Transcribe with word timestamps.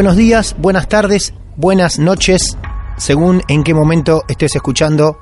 Buenos 0.00 0.16
días, 0.16 0.56
buenas 0.56 0.88
tardes, 0.88 1.34
buenas 1.56 1.98
noches, 1.98 2.56
según 2.96 3.42
en 3.48 3.62
qué 3.62 3.74
momento 3.74 4.24
estés 4.28 4.56
escuchando 4.56 5.18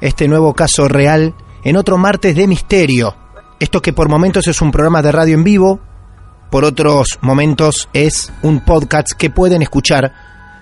este 0.00 0.26
nuevo 0.26 0.54
caso 0.54 0.88
real 0.88 1.34
en 1.64 1.76
otro 1.76 1.98
martes 1.98 2.34
de 2.34 2.46
misterio. 2.46 3.14
Esto 3.60 3.82
que 3.82 3.92
por 3.92 4.08
momentos 4.08 4.48
es 4.48 4.62
un 4.62 4.72
programa 4.72 5.02
de 5.02 5.12
radio 5.12 5.34
en 5.34 5.44
vivo, 5.44 5.80
por 6.50 6.64
otros 6.64 7.18
momentos 7.20 7.90
es 7.92 8.32
un 8.40 8.64
podcast 8.64 9.08
que 9.18 9.28
pueden 9.28 9.60
escuchar 9.60 10.14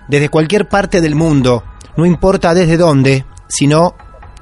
desde 0.08 0.30
cualquier 0.30 0.68
parte 0.68 1.00
del 1.00 1.14
mundo, 1.14 1.62
no 1.96 2.06
importa 2.06 2.54
desde 2.54 2.76
dónde, 2.76 3.24
sino 3.46 3.94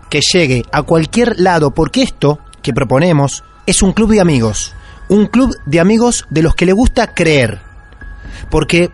que 0.08 0.20
llegue 0.20 0.64
a 0.72 0.84
cualquier 0.84 1.38
lado, 1.38 1.72
porque 1.74 2.00
esto 2.00 2.38
que 2.62 2.72
proponemos 2.72 3.44
es 3.66 3.82
un 3.82 3.92
club 3.92 4.12
de 4.12 4.22
amigos, 4.22 4.74
un 5.10 5.26
club 5.26 5.54
de 5.66 5.80
amigos 5.80 6.24
de 6.30 6.42
los 6.42 6.54
que 6.54 6.64
le 6.64 6.72
gusta 6.72 7.12
creer 7.12 7.72
porque 8.50 8.90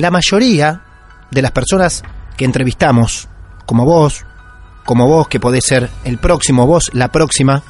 la 0.00 0.10
mayoría 0.10 0.82
de 1.30 1.42
las 1.42 1.52
personas 1.52 2.02
que 2.36 2.46
entrevistamos, 2.46 3.28
como 3.66 3.84
vos, 3.84 4.24
como 4.86 5.06
vos 5.06 5.28
que 5.28 5.38
podés 5.38 5.64
ser 5.66 5.90
el 6.04 6.16
próximo, 6.16 6.66
vos 6.66 6.90
la 6.94 7.12
próxima, 7.12 7.62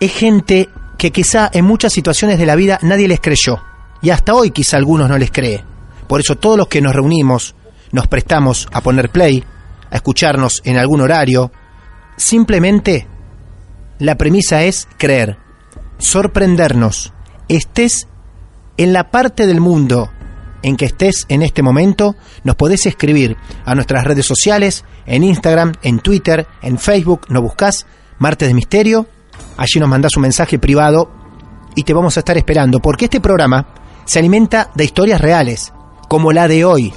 es 0.00 0.12
gente 0.12 0.70
que 0.96 1.12
quizá 1.12 1.50
en 1.52 1.66
muchas 1.66 1.92
situaciones 1.92 2.38
de 2.38 2.46
la 2.46 2.56
vida 2.56 2.78
nadie 2.80 3.06
les 3.06 3.20
creyó. 3.20 3.62
Y 4.00 4.10
hasta 4.10 4.34
hoy 4.34 4.50
quizá 4.50 4.78
algunos 4.78 5.10
no 5.10 5.18
les 5.18 5.30
cree. 5.30 5.62
Por 6.06 6.20
eso 6.20 6.36
todos 6.36 6.56
los 6.56 6.68
que 6.68 6.80
nos 6.80 6.94
reunimos, 6.94 7.54
nos 7.92 8.06
prestamos 8.06 8.66
a 8.72 8.80
poner 8.80 9.10
play, 9.10 9.44
a 9.90 9.96
escucharnos 9.96 10.62
en 10.64 10.78
algún 10.78 11.02
horario, 11.02 11.52
simplemente 12.16 13.06
la 13.98 14.16
premisa 14.16 14.62
es 14.62 14.88
creer, 14.96 15.36
sorprendernos, 15.98 17.12
estés 17.48 18.08
en 18.78 18.94
la 18.94 19.10
parte 19.10 19.46
del 19.46 19.60
mundo 19.60 20.10
en 20.62 20.76
que 20.76 20.86
estés 20.86 21.26
en 21.28 21.42
este 21.42 21.62
momento, 21.62 22.16
nos 22.44 22.56
podés 22.56 22.86
escribir 22.86 23.36
a 23.64 23.74
nuestras 23.74 24.04
redes 24.04 24.26
sociales, 24.26 24.84
en 25.06 25.24
Instagram, 25.24 25.72
en 25.82 26.00
Twitter, 26.00 26.46
en 26.62 26.78
Facebook, 26.78 27.26
nos 27.28 27.42
buscas 27.42 27.86
Martes 28.18 28.48
de 28.48 28.54
Misterio, 28.54 29.06
allí 29.56 29.80
nos 29.80 29.88
mandás 29.88 30.16
un 30.16 30.22
mensaje 30.22 30.58
privado 30.58 31.10
y 31.74 31.84
te 31.84 31.94
vamos 31.94 32.16
a 32.16 32.20
estar 32.20 32.36
esperando, 32.36 32.80
porque 32.80 33.04
este 33.06 33.20
programa 33.20 33.66
se 34.04 34.18
alimenta 34.18 34.70
de 34.74 34.84
historias 34.84 35.20
reales, 35.20 35.72
como 36.08 36.32
la 36.32 36.48
de 36.48 36.64
hoy, 36.64 36.92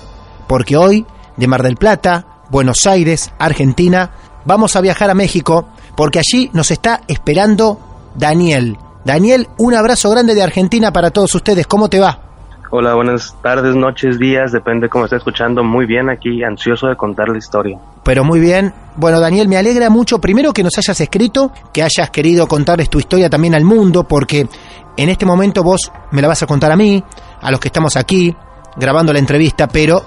porque 0.48 0.78
hoy, 0.78 1.06
de 1.38 1.48
Mar 1.48 1.64
del 1.64 1.76
Plata, 1.76 2.44
Buenos 2.50 2.86
Aires, 2.88 3.32
Argentina, 3.38 4.12
vamos 4.46 4.76
a 4.76 4.82
viajar 4.82 5.10
a 5.10 5.16
México, 5.16 5.68
porque 5.96 6.20
allí 6.20 6.50
nos 6.54 6.72
está 6.72 7.02
esperando 7.08 7.80
Daniel. 8.16 8.78
Daniel, 9.06 9.48
un 9.58 9.76
abrazo 9.76 10.10
grande 10.10 10.36
de 10.36 10.44
Argentina 10.44 10.92
para 10.92 11.12
todos 11.12 11.34
ustedes, 11.36 11.68
¿cómo 11.68 11.90
te 11.90 12.00
va? 12.00 12.31
Hola, 12.74 12.94
buenas 12.94 13.36
tardes, 13.42 13.76
noches, 13.76 14.18
días, 14.18 14.54
depende 14.54 14.88
cómo 14.88 15.04
esté 15.04 15.18
escuchando. 15.18 15.62
Muy 15.62 15.86
bien 15.86 16.10
aquí, 16.10 16.42
ansioso 16.42 16.88
de 16.88 16.96
contar 16.96 17.28
la 17.28 17.38
historia. 17.38 17.78
Pero 18.02 18.24
muy 18.24 18.40
bien. 18.40 18.74
Bueno, 18.96 19.20
Daniel, 19.20 19.50
me 19.50 19.58
alegra 19.58 19.90
mucho 19.90 20.22
primero 20.22 20.54
que 20.54 20.64
nos 20.64 20.78
hayas 20.78 21.02
escrito, 21.02 21.52
que 21.74 21.84
hayas 21.84 22.10
querido 22.12 22.48
contarles 22.48 22.90
tu 22.90 22.98
historia 22.98 23.30
también 23.30 23.56
al 23.56 23.66
mundo, 23.66 24.06
porque 24.06 24.48
en 24.96 25.10
este 25.10 25.26
momento 25.26 25.64
vos 25.64 25.92
me 26.12 26.22
la 26.22 26.30
vas 26.30 26.44
a 26.44 26.48
contar 26.48 26.72
a 26.72 26.78
mí, 26.78 27.04
a 27.42 27.52
los 27.52 27.60
que 27.60 27.68
estamos 27.68 27.98
aquí 27.98 28.34
grabando 28.78 29.12
la 29.12 29.20
entrevista, 29.20 29.68
pero 29.68 30.02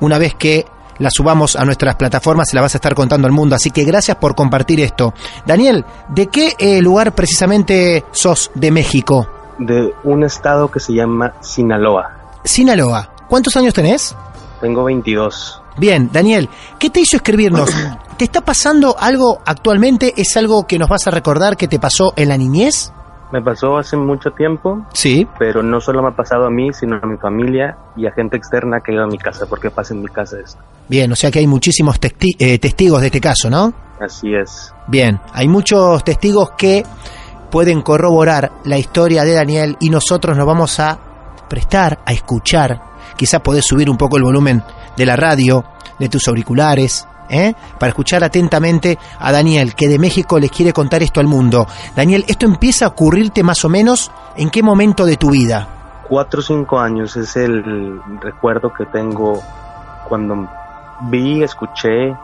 una 0.00 0.18
vez 0.18 0.34
que 0.34 0.66
la 0.98 1.08
subamos 1.10 1.56
a 1.56 1.64
nuestras 1.64 1.96
plataformas 1.96 2.50
se 2.50 2.56
la 2.56 2.60
vas 2.60 2.74
a 2.74 2.76
estar 2.76 2.94
contando 2.94 3.26
al 3.26 3.32
mundo. 3.32 3.56
Así 3.56 3.70
que 3.70 3.84
gracias 3.84 4.18
por 4.18 4.34
compartir 4.34 4.80
esto. 4.80 5.14
Daniel, 5.46 5.86
¿de 6.10 6.26
qué 6.26 6.52
eh, 6.58 6.82
lugar 6.82 7.14
precisamente 7.14 8.04
sos 8.10 8.50
de 8.54 8.70
México? 8.70 9.41
De 9.66 9.94
un 10.04 10.24
estado 10.24 10.70
que 10.70 10.80
se 10.80 10.92
llama 10.94 11.34
Sinaloa. 11.40 12.10
Sinaloa. 12.44 13.08
¿Cuántos 13.28 13.56
años 13.56 13.74
tenés? 13.74 14.14
Tengo 14.60 14.84
22. 14.84 15.62
Bien, 15.78 16.10
Daniel, 16.12 16.48
¿qué 16.78 16.90
te 16.90 17.00
hizo 17.00 17.16
escribirnos? 17.16 17.70
¿Te 18.16 18.24
está 18.24 18.40
pasando 18.40 18.96
algo 18.98 19.40
actualmente? 19.46 20.12
¿Es 20.16 20.36
algo 20.36 20.66
que 20.66 20.78
nos 20.78 20.88
vas 20.88 21.06
a 21.06 21.10
recordar 21.10 21.56
que 21.56 21.68
te 21.68 21.78
pasó 21.78 22.12
en 22.16 22.28
la 22.28 22.36
niñez? 22.36 22.92
Me 23.32 23.40
pasó 23.40 23.78
hace 23.78 23.96
mucho 23.96 24.30
tiempo, 24.32 24.84
Sí. 24.92 25.26
pero 25.38 25.62
no 25.62 25.80
solo 25.80 26.02
me 26.02 26.08
ha 26.08 26.14
pasado 26.16 26.44
a 26.46 26.50
mí, 26.50 26.70
sino 26.74 26.96
a 27.02 27.06
mi 27.06 27.16
familia 27.16 27.78
y 27.96 28.06
a 28.06 28.12
gente 28.12 28.36
externa 28.36 28.80
que 28.80 28.92
ha 28.92 28.94
ido 28.96 29.04
a 29.04 29.06
mi 29.06 29.16
casa, 29.16 29.46
porque 29.48 29.70
pasa 29.70 29.94
en 29.94 30.02
mi 30.02 30.08
casa 30.08 30.36
esto. 30.44 30.60
Bien, 30.88 31.10
o 31.10 31.16
sea 31.16 31.30
que 31.30 31.38
hay 31.38 31.46
muchísimos 31.46 31.98
testi- 31.98 32.36
eh, 32.38 32.58
testigos 32.58 33.00
de 33.00 33.06
este 33.06 33.20
caso, 33.22 33.48
¿no? 33.48 33.72
Así 33.98 34.34
es. 34.34 34.74
Bien, 34.86 35.18
hay 35.32 35.48
muchos 35.48 36.04
testigos 36.04 36.50
que 36.58 36.84
pueden 37.52 37.82
corroborar 37.82 38.50
la 38.64 38.78
historia 38.78 39.24
de 39.24 39.34
Daniel 39.34 39.76
y 39.78 39.90
nosotros 39.90 40.36
nos 40.38 40.46
vamos 40.46 40.80
a 40.80 40.98
prestar 41.50 41.98
a 42.06 42.12
escuchar. 42.12 42.80
Quizás 43.14 43.42
podés 43.42 43.66
subir 43.66 43.90
un 43.90 43.98
poco 43.98 44.16
el 44.16 44.22
volumen 44.22 44.64
de 44.96 45.04
la 45.04 45.16
radio, 45.16 45.62
de 45.98 46.08
tus 46.08 46.26
auriculares, 46.28 47.06
¿eh? 47.28 47.52
para 47.78 47.90
escuchar 47.90 48.24
atentamente 48.24 48.98
a 49.18 49.30
Daniel, 49.32 49.74
que 49.74 49.86
de 49.86 49.98
México 49.98 50.38
les 50.38 50.50
quiere 50.50 50.72
contar 50.72 51.02
esto 51.02 51.20
al 51.20 51.26
mundo. 51.26 51.66
Daniel, 51.94 52.24
¿esto 52.26 52.46
empieza 52.46 52.86
a 52.86 52.88
ocurrirte 52.88 53.42
más 53.42 53.62
o 53.66 53.68
menos 53.68 54.10
en 54.34 54.48
qué 54.48 54.62
momento 54.62 55.04
de 55.04 55.18
tu 55.18 55.30
vida? 55.30 55.68
Cuatro 56.08 56.40
o 56.40 56.42
cinco 56.42 56.80
años 56.80 57.18
es 57.18 57.36
el 57.36 58.00
recuerdo 58.22 58.72
que 58.72 58.86
tengo 58.86 59.42
cuando 60.08 60.48
vi, 61.02 61.42
escuché 61.42 62.16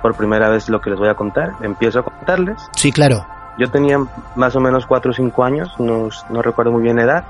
por 0.00 0.14
primera 0.14 0.48
vez 0.48 0.70
lo 0.70 0.80
que 0.80 0.88
les 0.88 0.98
voy 0.98 1.10
a 1.10 1.14
contar. 1.14 1.52
Empiezo 1.60 1.98
a 1.98 2.04
contarles. 2.04 2.56
Sí, 2.74 2.90
claro. 2.90 3.35
Yo 3.58 3.70
tenía 3.70 3.98
más 4.34 4.54
o 4.56 4.60
menos 4.60 4.86
4 4.86 5.10
o 5.10 5.14
5 5.14 5.44
años, 5.44 5.74
no, 5.78 6.08
no 6.30 6.42
recuerdo 6.42 6.72
muy 6.72 6.82
bien 6.82 6.96
la 6.96 7.02
edad, 7.04 7.24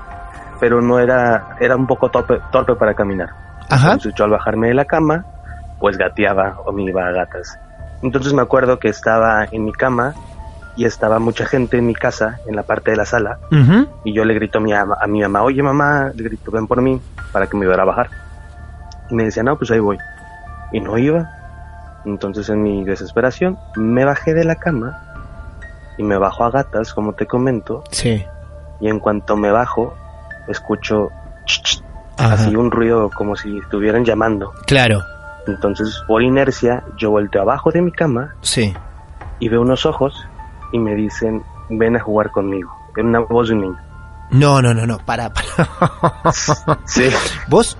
pero 0.59 0.81
no 0.81 0.99
era, 0.99 1.55
era 1.59 1.75
un 1.75 1.87
poco 1.87 2.09
torpe, 2.09 2.39
torpe 2.51 2.75
para 2.75 2.93
caminar. 2.93 3.29
Ajá. 3.69 3.93
Entonces 3.93 4.13
yo 4.15 4.25
al 4.25 4.31
bajarme 4.31 4.67
de 4.67 4.73
la 4.73 4.85
cama, 4.85 5.25
pues 5.79 5.97
gateaba 5.97 6.57
o 6.65 6.71
me 6.71 6.83
iba 6.83 7.05
a 7.07 7.11
gatas. 7.11 7.57
Entonces 8.01 8.33
me 8.33 8.41
acuerdo 8.41 8.77
que 8.79 8.89
estaba 8.89 9.45
en 9.51 9.65
mi 9.65 9.71
cama 9.71 10.13
y 10.75 10.85
estaba 10.85 11.17
mucha 11.19 11.45
gente 11.45 11.77
en 11.77 11.87
mi 11.87 11.95
casa, 11.95 12.39
en 12.45 12.55
la 12.55 12.63
parte 12.63 12.91
de 12.91 12.97
la 12.97 13.05
sala, 13.05 13.39
Ujú. 13.51 13.87
y 14.03 14.13
yo 14.13 14.23
le 14.25 14.35
grito 14.35 14.59
a 14.59 14.61
mi, 14.61 14.73
a 14.73 14.85
mi 15.07 15.21
mamá, 15.21 15.41
oye 15.41 15.63
mamá, 15.63 16.11
le 16.13 16.23
grito, 16.23 16.51
ven 16.51 16.67
por 16.67 16.81
mí, 16.81 17.01
para 17.31 17.47
que 17.47 17.57
me 17.57 17.63
ayudara 17.65 17.81
a 17.83 17.87
bajar. 17.87 18.09
Y 19.09 19.15
me 19.15 19.23
decía, 19.23 19.41
no, 19.41 19.57
pues 19.57 19.71
ahí 19.71 19.79
voy. 19.79 19.97
Y 20.71 20.79
no 20.81 20.97
iba. 20.97 21.31
Entonces 22.05 22.47
en 22.49 22.61
mi 22.61 22.83
desesperación 22.83 23.57
me 23.75 24.05
bajé 24.05 24.33
de 24.33 24.43
la 24.43 24.55
cama 24.55 25.06
y 25.97 26.03
me 26.03 26.17
bajo 26.17 26.43
a 26.43 26.51
gatas, 26.51 26.93
como 26.93 27.13
te 27.13 27.25
comento, 27.25 27.83
Sí. 27.91 28.23
y 28.79 28.87
en 28.89 28.99
cuanto 28.99 29.35
me 29.35 29.51
bajo, 29.51 29.95
escucho 30.47 31.09
ch, 31.45 31.61
ch, 31.63 31.83
así 32.17 32.55
un 32.55 32.71
ruido 32.71 33.09
como 33.15 33.35
si 33.35 33.57
estuvieran 33.57 34.03
llamando. 34.05 34.53
Claro, 34.65 35.01
Entonces, 35.47 36.03
por 36.07 36.21
inercia, 36.21 36.83
yo 36.97 37.09
volteo 37.11 37.41
abajo 37.41 37.71
de 37.71 37.81
mi 37.81 37.91
cama 37.91 38.35
sí. 38.41 38.75
y 39.39 39.47
veo 39.49 39.61
unos 39.61 39.85
ojos 39.85 40.13
y 40.73 40.79
me 40.79 40.93
dicen, 40.95 41.41
ven 41.69 41.95
a 41.95 41.99
jugar 42.01 42.31
conmigo. 42.31 42.69
Era 42.97 43.07
una 43.07 43.19
voz 43.19 43.47
de 43.49 43.53
un 43.55 43.61
niño. 43.61 43.77
No, 44.31 44.61
no, 44.61 44.73
no, 44.73 44.85
no, 44.85 44.97
para, 44.97 45.29
para. 45.31 46.31
Sí. 46.85 47.09
Vos, 47.47 47.77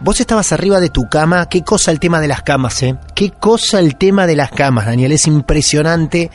vos 0.00 0.20
estabas 0.20 0.52
arriba 0.52 0.80
de 0.80 0.88
tu 0.90 1.08
cama. 1.08 1.46
Qué 1.48 1.62
cosa 1.62 1.90
el 1.90 2.00
tema 2.00 2.20
de 2.20 2.28
las 2.28 2.42
camas, 2.42 2.82
¿eh? 2.82 2.96
Qué 3.14 3.30
cosa 3.30 3.78
el 3.78 3.96
tema 3.96 4.26
de 4.26 4.36
las 4.36 4.50
camas, 4.50 4.86
Daniel. 4.86 5.12
Es 5.12 5.26
impresionante. 5.26 6.30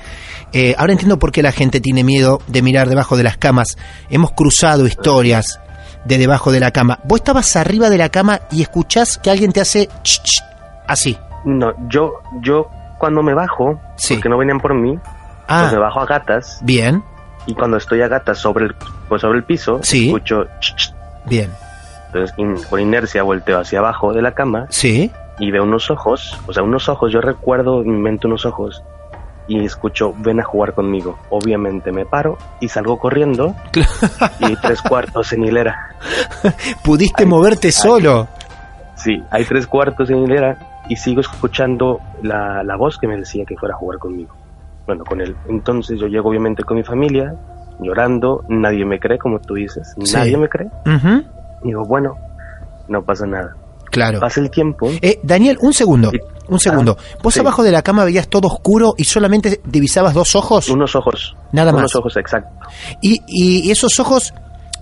Eh, 0.53 0.75
ahora 0.77 0.93
entiendo 0.93 1.19
por 1.19 1.31
qué 1.31 1.41
la 1.43 1.51
gente 1.51 1.79
tiene 1.81 2.03
miedo 2.03 2.39
de 2.47 2.61
mirar 2.61 2.87
debajo 2.87 3.17
de 3.17 3.23
las 3.23 3.37
camas. 3.37 3.77
Hemos 4.09 4.31
cruzado 4.31 4.85
historias 4.87 5.59
de 6.05 6.17
debajo 6.17 6.51
de 6.51 6.59
la 6.59 6.71
cama. 6.71 6.99
Vos 7.03 7.19
estabas 7.19 7.55
arriba 7.55 7.89
de 7.89 7.97
la 7.97 8.09
cama 8.09 8.41
y 8.51 8.61
escuchás 8.61 9.17
que 9.17 9.31
alguien 9.31 9.51
te 9.51 9.59
hace 9.61 9.87
ch, 10.03 10.21
ch, 10.21 10.43
así. 10.87 11.17
No, 11.43 11.73
yo, 11.89 12.13
yo 12.41 12.69
cuando 12.99 13.21
me 13.23 13.33
bajo, 13.33 13.79
Sí. 13.97 14.13
porque 14.15 14.29
no 14.29 14.37
venían 14.37 14.59
por 14.59 14.73
mí, 14.73 14.97
Ah, 15.47 15.61
pues 15.61 15.73
me 15.73 15.79
bajo 15.79 15.99
a 15.99 16.05
gatas 16.05 16.59
bien, 16.63 17.03
y 17.45 17.53
cuando 17.53 17.77
estoy 17.77 18.01
a 18.01 18.07
gatas 18.07 18.39
sobre 18.39 18.65
el, 18.65 18.75
pues 19.09 19.21
sobre 19.21 19.37
el 19.39 19.43
piso, 19.43 19.79
Sí. 19.83 20.07
escucho 20.07 20.45
ch, 20.59 20.75
ch. 20.75 20.93
bien. 21.25 21.51
Entonces, 22.15 22.37
in- 22.37 22.55
por 22.69 22.79
inercia 22.79 23.23
volteo 23.23 23.59
hacia 23.59 23.79
abajo 23.79 24.13
de 24.13 24.21
la 24.21 24.31
cama 24.33 24.67
Sí. 24.69 25.11
y 25.39 25.51
veo 25.51 25.63
unos 25.63 25.91
ojos, 25.91 26.39
o 26.47 26.53
sea, 26.53 26.63
unos 26.63 26.87
ojos, 26.89 27.11
yo 27.11 27.19
recuerdo 27.21 27.81
en 27.81 27.91
mi 27.91 27.97
mente 28.01 28.27
unos 28.27 28.45
ojos 28.45 28.81
y 29.47 29.63
escucho, 29.63 30.13
ven 30.19 30.39
a 30.39 30.43
jugar 30.43 30.73
conmigo. 30.73 31.19
Obviamente 31.29 31.91
me 31.91 32.05
paro 32.05 32.37
y 32.61 32.67
salgo 32.69 32.97
corriendo 32.97 33.53
y 34.39 34.55
tres 34.61 34.81
cuartos 34.81 35.33
en 35.33 35.43
hilera. 35.45 35.89
Pudiste 36.83 37.25
moverte 37.25 37.71
solo. 37.71 38.27
Sí, 38.95 39.21
hay 39.29 39.43
tres 39.45 39.67
cuartos 39.67 40.09
en 40.09 40.19
hilera 40.23 40.57
y 40.89 40.95
sigo 40.95 41.21
escuchando 41.21 41.99
la, 42.23 42.63
la 42.63 42.75
voz 42.75 42.97
que 42.97 43.07
me 43.07 43.17
decía 43.17 43.43
que 43.45 43.55
fuera 43.57 43.75
a 43.75 43.77
jugar 43.77 43.99
conmigo. 43.99 44.33
Bueno, 44.87 45.03
con 45.03 45.19
él. 45.21 45.35
Entonces 45.49 45.99
yo 45.99 46.07
llego 46.07 46.29
obviamente 46.29 46.63
con 46.63 46.77
mi 46.77 46.83
familia, 46.83 47.35
llorando, 47.79 48.43
nadie 48.47 48.85
me 48.85 48.99
cree, 48.99 49.17
como 49.17 49.39
tú 49.39 49.55
dices, 49.55 49.93
Sí. 50.03 50.13
nadie 50.15 50.37
me 50.37 50.47
cree. 50.47 50.67
Ujú, 50.85 51.23
Digo, 51.65 51.83
bueno, 51.85 52.15
no 52.87 53.03
pasa 53.03 53.25
nada. 53.25 53.55
Claro. 53.91 54.19
Pasa 54.19 54.39
el 54.41 54.49
tiempo, 54.49 54.89
Eh, 55.01 55.19
Daniel, 55.23 55.57
un 55.61 55.73
segundo, 55.73 56.11
Sí. 56.11 56.19
un 56.49 56.59
segundo. 56.59 56.97
Vos 57.23 57.33
sí. 57.33 57.39
abajo 57.39 57.63
de 57.63 57.71
la 57.71 57.81
cama 57.81 58.03
veías 58.03 58.27
todo 58.27 58.47
oscuro 58.47 58.93
y 58.97 59.03
solamente 59.05 59.61
divisabas 59.65 60.13
dos 60.13 60.35
ojos. 60.35 60.69
unos 60.69 60.95
ojos. 60.95 61.35
Nada 61.51 61.71
unos 61.71 61.83
más. 61.83 61.95
ojos, 61.95 62.17
exacto. 62.17 62.49
Y, 63.01 63.21
y 63.27 63.71
esos 63.71 63.99
ojos 63.99 64.33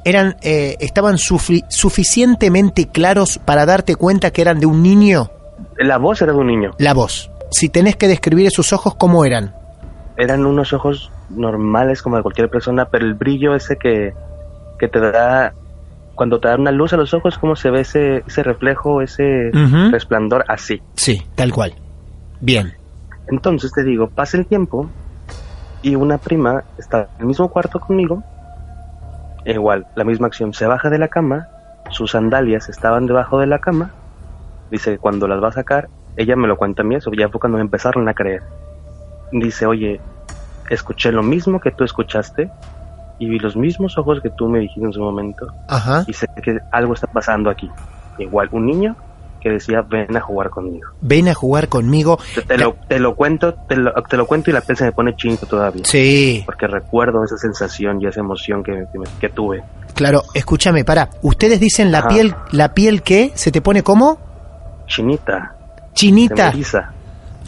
eran, 0.03 0.35
eh, 0.41 0.75
estaban 0.79 1.15
sufi- 1.17 1.63
suficientemente 1.69 2.87
claros 2.87 3.37
para 3.39 3.65
darte 3.65 3.95
cuenta 3.95 4.31
que 4.31 4.41
eran 4.41 4.59
de 4.59 4.65
un 4.65 4.81
niño. 4.83 5.29
La 5.77 5.97
voz 5.97 6.21
era 6.21 6.33
de 6.33 6.39
un 6.39 6.47
niño. 6.47 6.71
La 6.79 6.93
voz. 6.93 7.29
Si 7.51 7.69
tenés 7.69 7.95
que 7.95 8.07
describir 8.07 8.47
esos 8.47 8.73
ojos, 8.73 8.95
¿cómo 8.95 9.23
eran? 9.25 9.53
Eran 10.17 10.45
unos 10.45 10.73
ojos 10.73 11.11
normales 11.29 12.01
como 12.01 12.17
de 12.17 12.23
cualquier 12.23 12.49
persona, 12.49 12.85
pero 12.91 13.05
el 13.05 13.13
brillo 13.13 13.55
ese 13.55 13.75
que, 13.77 14.13
que 14.79 14.87
te 14.87 14.99
da, 14.99 15.53
cuando 16.15 16.39
te 16.39 16.47
da 16.47 16.55
una 16.55 16.71
luz 16.71 16.93
a 16.93 16.97
los 16.97 17.13
ojos, 17.13 17.37
como 17.37 17.55
se 17.55 17.69
ve 17.69 17.81
ese, 17.81 18.23
ese 18.27 18.43
reflejo, 18.43 19.01
ese 19.01 19.51
resplandor 19.91 20.45
así. 20.47 20.81
Sí, 20.95 21.21
tal 21.35 21.51
cual. 21.51 21.73
Bien. 22.39 22.73
Entonces 23.27 23.71
te 23.71 23.83
digo, 23.83 24.09
pasa 24.09 24.37
el 24.37 24.45
tiempo 24.45 24.89
y 25.81 25.95
una 25.95 26.17
prima 26.17 26.63
está 26.77 27.09
en 27.15 27.21
el 27.21 27.25
mismo 27.27 27.49
cuarto 27.49 27.79
conmigo, 27.79 28.23
igual, 29.45 29.87
la 29.95 30.03
misma 30.03 30.27
acción, 30.27 30.53
se 30.53 30.65
baja 30.65 30.89
de 30.89 30.97
la 30.97 31.07
cama, 31.07 31.47
sus 31.89 32.11
sandalias 32.11 32.69
estaban 32.69 33.05
debajo 33.05 33.39
de 33.39 33.47
la 33.47 33.59
cama, 33.59 33.91
dice 34.71 34.91
que 34.91 34.97
cuando 34.97 35.27
las 35.27 35.41
va 35.41 35.49
a 35.49 35.53
sacar, 35.53 35.89
ella 36.15 36.35
me 36.35 36.47
lo 36.47 36.57
cuenta 36.57 36.83
a 36.83 36.85
mí, 36.85 36.95
eso 36.95 37.11
ya 37.11 37.29
fue 37.29 37.39
cuando 37.39 37.57
me 37.57 37.63
empezaron 37.63 38.07
a 38.07 38.13
creer. 38.13 38.43
Dice, 39.31 39.65
oye, 39.65 39.99
escuché 40.69 41.11
lo 41.11 41.23
mismo 41.23 41.59
que 41.59 41.71
tú 41.71 41.83
escuchaste 41.83 42.49
y 43.23 43.29
vi 43.29 43.39
los 43.39 43.55
mismos 43.55 43.97
ojos 43.97 44.19
que 44.21 44.29
tú 44.29 44.47
me 44.49 44.59
dijiste 44.59 44.85
en 44.85 44.93
su 44.93 44.99
momento 45.01 45.47
Ajá. 45.67 46.03
y 46.07 46.13
sé 46.13 46.27
que 46.43 46.57
algo 46.71 46.93
está 46.93 47.07
pasando 47.07 47.49
aquí. 47.49 47.69
Igual, 48.19 48.49
un 48.51 48.65
niño 48.65 48.95
que 49.39 49.49
decía, 49.49 49.81
ven 49.81 50.15
a 50.15 50.21
jugar 50.21 50.49
conmigo. 50.49 50.89
Ven 51.01 51.27
a 51.27 51.33
jugar 51.33 51.67
conmigo. 51.67 52.17
Te, 52.35 52.41
te 52.43 52.57
lo, 52.57 52.75
te 52.87 52.99
lo 52.99 53.13
cuento, 53.15 53.53
te 53.67 53.75
lo, 53.75 53.91
te 54.09 54.15
lo 54.17 54.25
cuento 54.25 54.49
y 54.49 54.53
la 54.53 54.61
piel 54.61 54.77
se 54.77 54.85
me 54.85 54.91
pone 54.93 55.15
chinito 55.15 55.45
todavía. 55.45 55.83
Sí, 55.85 56.43
Porque 56.45 56.65
recuerdo 56.67 57.23
esa 57.25 57.37
sensación 57.37 58.01
y 58.01 58.07
esa 58.07 58.21
emoción 58.21 58.63
que, 58.63 58.71
que, 58.91 58.99
me- 58.99 59.05
que 59.19 59.29
tuve. 59.29 59.61
claro. 59.95 60.23
Escúchame, 60.33 60.85
para. 60.85 61.09
Ustedes 61.21 61.59
dicen 61.59 61.91
la 61.91 61.99
Ajá. 61.99 62.07
piel, 62.09 62.35
la 62.51 62.73
piel 62.73 63.01
que 63.01 63.31
se 63.35 63.51
te 63.51 63.61
pone 63.61 63.83
como 63.83 64.17
Chinita, 64.87 65.55
se 65.89 65.93
chinita. 65.93 66.35
me 66.45 66.49
eriza. 66.49 66.91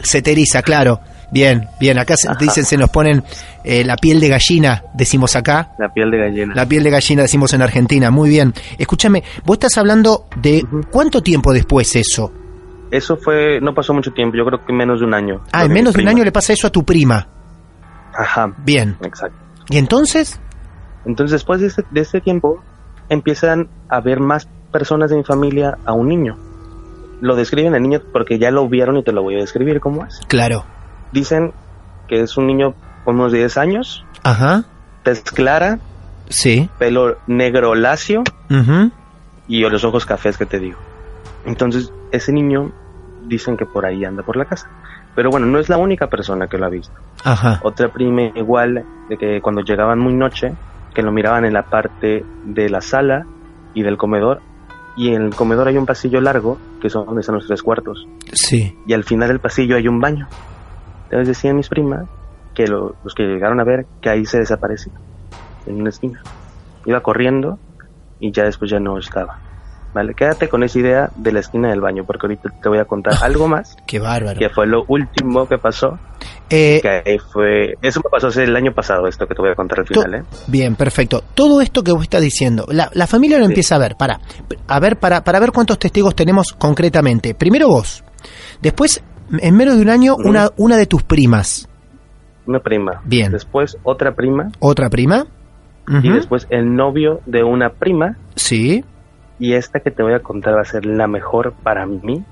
Se 0.02 0.22
te 0.22 0.32
eriza, 0.32 0.62
claro. 0.62 1.00
Bien, 1.30 1.68
bien. 1.80 1.98
Acá 1.98 2.14
se, 2.16 2.28
dicen, 2.38 2.64
se 2.64 2.76
nos 2.76 2.90
ponen 2.90 3.22
eh, 3.64 3.84
la 3.84 3.96
piel 3.96 4.20
de 4.20 4.28
gallina, 4.28 4.84
decimos 4.94 5.34
acá. 5.36 5.72
la 5.78 5.92
piel 5.92 6.10
de 6.10 6.18
gallina. 6.18 6.54
La 6.54 6.66
piel 6.66 6.84
de 6.84 6.90
gallina 6.90 7.22
decimos 7.22 7.52
en 7.54 7.62
Argentina. 7.62 8.10
Muy 8.10 8.28
bien. 8.30 8.54
Escúchame, 8.78 9.22
vos 9.44 9.56
estás 9.56 9.76
hablando 9.78 10.26
de 10.36 10.64
cuánto 10.90 11.22
tiempo 11.22 11.52
después 11.52 11.94
eso. 11.96 12.32
Eso 12.90 13.16
fue, 13.16 13.60
no 13.60 13.74
pasó 13.74 13.92
mucho 13.92 14.12
tiempo, 14.12 14.36
yo 14.36 14.44
creo 14.44 14.64
que 14.64 14.72
menos 14.72 15.00
de 15.00 15.06
un 15.06 15.14
año. 15.14 15.42
Ah, 15.52 15.64
en 15.64 15.72
menos 15.72 15.94
de 15.94 16.02
un 16.02 16.08
año 16.08 16.22
le 16.24 16.30
pasa 16.30 16.52
eso 16.52 16.68
a 16.68 16.70
tu 16.70 16.84
prima. 16.84 17.26
Ajá, 18.14 18.54
Bien. 18.64 18.96
exacto. 19.02 19.36
¿Y 19.68 19.78
entonces? 19.78 20.40
Entonces 21.04 21.32
después 21.32 21.60
de 21.60 21.66
este, 21.66 21.82
de 21.90 22.00
este 22.00 22.20
tiempo 22.20 22.62
empiezan 23.08 23.68
a 23.88 24.00
ver 24.00 24.20
más 24.20 24.48
personas 24.72 25.10
de 25.10 25.16
mi 25.16 25.24
familia 25.24 25.76
a 25.84 25.92
un 25.92 26.08
niño. 26.08 26.38
Lo 27.20 27.34
describen 27.34 27.74
al 27.74 27.82
niño 27.82 28.00
porque 28.12 28.38
ya 28.38 28.50
lo 28.50 28.68
vieron 28.68 28.96
y 28.98 29.02
te 29.02 29.12
lo 29.12 29.22
voy 29.22 29.34
a 29.36 29.38
describir 29.38 29.80
cómo 29.80 30.04
es. 30.04 30.20
Claro. 30.28 30.64
Dicen 31.16 31.52
que 32.08 32.20
es 32.20 32.36
un 32.36 32.46
niño 32.46 32.74
con 33.06 33.14
unos 33.18 33.32
10 33.32 33.56
años, 33.56 34.04
Ajá. 34.22 34.64
tez 35.02 35.22
clara, 35.22 35.78
Sí. 36.28 36.68
pelo 36.78 37.16
negro 37.26 37.74
lacio 37.74 38.22
Ujú. 38.50 38.90
y 39.48 39.60
los 39.60 39.82
ojos 39.84 40.04
cafés 40.04 40.36
que 40.36 40.44
te 40.44 40.58
digo. 40.58 40.76
Entonces, 41.46 41.90
ese 42.12 42.32
niño 42.34 42.70
dicen 43.26 43.56
que 43.56 43.64
por 43.64 43.86
ahí 43.86 44.04
anda 44.04 44.22
por 44.24 44.36
la 44.36 44.44
casa. 44.44 44.68
Pero 45.14 45.30
bueno, 45.30 45.46
no 45.46 45.58
es 45.58 45.70
la 45.70 45.78
única 45.78 46.08
persona 46.08 46.48
que 46.48 46.58
lo 46.58 46.66
ha 46.66 46.68
visto. 46.68 46.92
Ajá. 47.24 47.60
Otra 47.62 47.88
prima 47.90 48.24
igual, 48.34 48.84
de 49.08 49.16
que 49.16 49.40
cuando 49.40 49.62
llegaban 49.62 49.98
muy 49.98 50.12
noche, 50.12 50.52
que 50.94 51.00
lo 51.00 51.12
miraban 51.12 51.46
en 51.46 51.54
la 51.54 51.62
parte 51.62 52.26
de 52.44 52.68
la 52.68 52.82
sala 52.82 53.24
y 53.72 53.82
del 53.82 53.96
comedor. 53.96 54.42
Y 54.98 55.14
en 55.14 55.22
el 55.22 55.34
comedor 55.34 55.68
hay 55.68 55.78
un 55.78 55.86
pasillo 55.86 56.20
largo, 56.20 56.58
que 56.82 56.90
son 56.90 57.06
donde 57.06 57.20
están 57.22 57.36
los 57.36 57.46
tres 57.46 57.62
cuartos. 57.62 58.06
Sí. 58.34 58.76
Y 58.86 58.92
al 58.92 59.04
final 59.04 59.28
del 59.28 59.40
pasillo 59.40 59.76
hay 59.76 59.88
un 59.88 59.98
baño. 59.98 60.28
Entonces 61.10 61.28
decían 61.28 61.56
mis 61.56 61.68
primas, 61.68 62.04
que 62.54 62.66
lo- 62.66 62.94
los 63.02 63.14
que 63.14 63.22
llegaron 63.24 63.60
a 63.60 63.64
ver, 63.64 63.86
que 64.00 64.10
ahí 64.10 64.24
se 64.26 64.38
desapareció, 64.38 64.92
en 65.66 65.80
una 65.80 65.90
esquina. 65.90 66.20
Iba 66.84 67.00
corriendo 67.00 67.58
y 68.18 68.32
ya 68.32 68.44
después 68.44 68.70
ya 68.70 68.78
no 68.80 68.98
estaba. 68.98 69.38
Vale, 69.94 70.14
quédate 70.14 70.48
con 70.48 70.62
esa 70.62 70.78
idea 70.78 71.10
de 71.16 71.32
la 71.32 71.40
esquina 71.40 71.70
del 71.70 71.80
baño, 71.80 72.04
porque 72.04 72.26
ahorita 72.26 72.50
te 72.62 72.68
voy 72.68 72.78
a 72.78 72.84
contar 72.84 73.14
algo 73.22 73.48
más, 73.48 73.74
Qué 73.86 73.98
bárbaro. 73.98 74.38
que 74.38 74.50
fue 74.50 74.66
lo 74.66 74.84
último 74.88 75.46
que 75.48 75.56
pasó, 75.58 75.98
Eh, 76.50 76.80
que 76.82 77.18
fue, 77.32 77.74
eso 77.80 78.00
me 78.04 78.10
pasó 78.10 78.26
hace 78.28 78.44
el 78.44 78.54
año 78.56 78.72
pasado, 78.72 79.06
esto 79.06 79.26
que 79.26 79.34
te 79.34 79.40
voy 79.40 79.50
a 79.50 79.54
contar 79.54 79.80
al 79.80 79.86
final, 79.86 80.14
¿eh? 80.14 80.22
Bien, 80.48 80.76
perfecto. 80.76 81.22
Todo 81.34 81.60
esto 81.62 81.82
que 81.82 81.92
vos 81.92 82.02
estás 82.02 82.20
diciendo, 82.20 82.66
la, 82.70 82.90
la 82.92 83.06
familia 83.06 83.38
lo 83.38 83.46
Sí. 83.46 83.52
empieza 83.52 83.76
a 83.76 83.78
ver, 83.78 83.96
para, 83.96 84.20
a 84.68 84.80
ver, 84.80 84.98
para, 84.98 85.24
para 85.24 85.40
ver 85.40 85.50
cuántos 85.52 85.78
testigos 85.78 86.14
tenemos 86.14 86.52
concretamente. 86.52 87.34
Primero 87.34 87.68
vos, 87.68 88.04
después, 88.60 89.02
en 89.30 89.56
menos 89.56 89.76
de 89.76 89.82
un 89.82 89.88
año, 89.88 90.16
una, 90.16 90.50
una 90.56 90.76
de 90.76 90.86
tus 90.86 91.02
primas, 91.02 91.68
Una 92.46 92.60
prima. 92.60 93.00
Bien. 93.04 93.32
Después 93.32 93.76
otra 93.82 94.14
prima, 94.14 94.50
otra 94.60 94.88
prima. 94.88 95.26
y 95.88 95.96
Ujú. 96.08 96.14
después 96.16 96.46
el 96.50 96.74
novio 96.74 97.20
de 97.26 97.42
una 97.44 97.70
prima, 97.70 98.16
Sí, 98.36 98.84
Y 99.38 99.52
esta 99.54 99.80
que 99.80 99.90
te 99.90 100.02
voy 100.02 100.12
a 100.14 100.20
contar 100.20 100.54
va 100.56 100.62
a 100.62 100.64
ser 100.64 100.86
la 100.86 101.06
mejor 101.06 101.54
para 101.62 101.84
mí, 101.86 102.22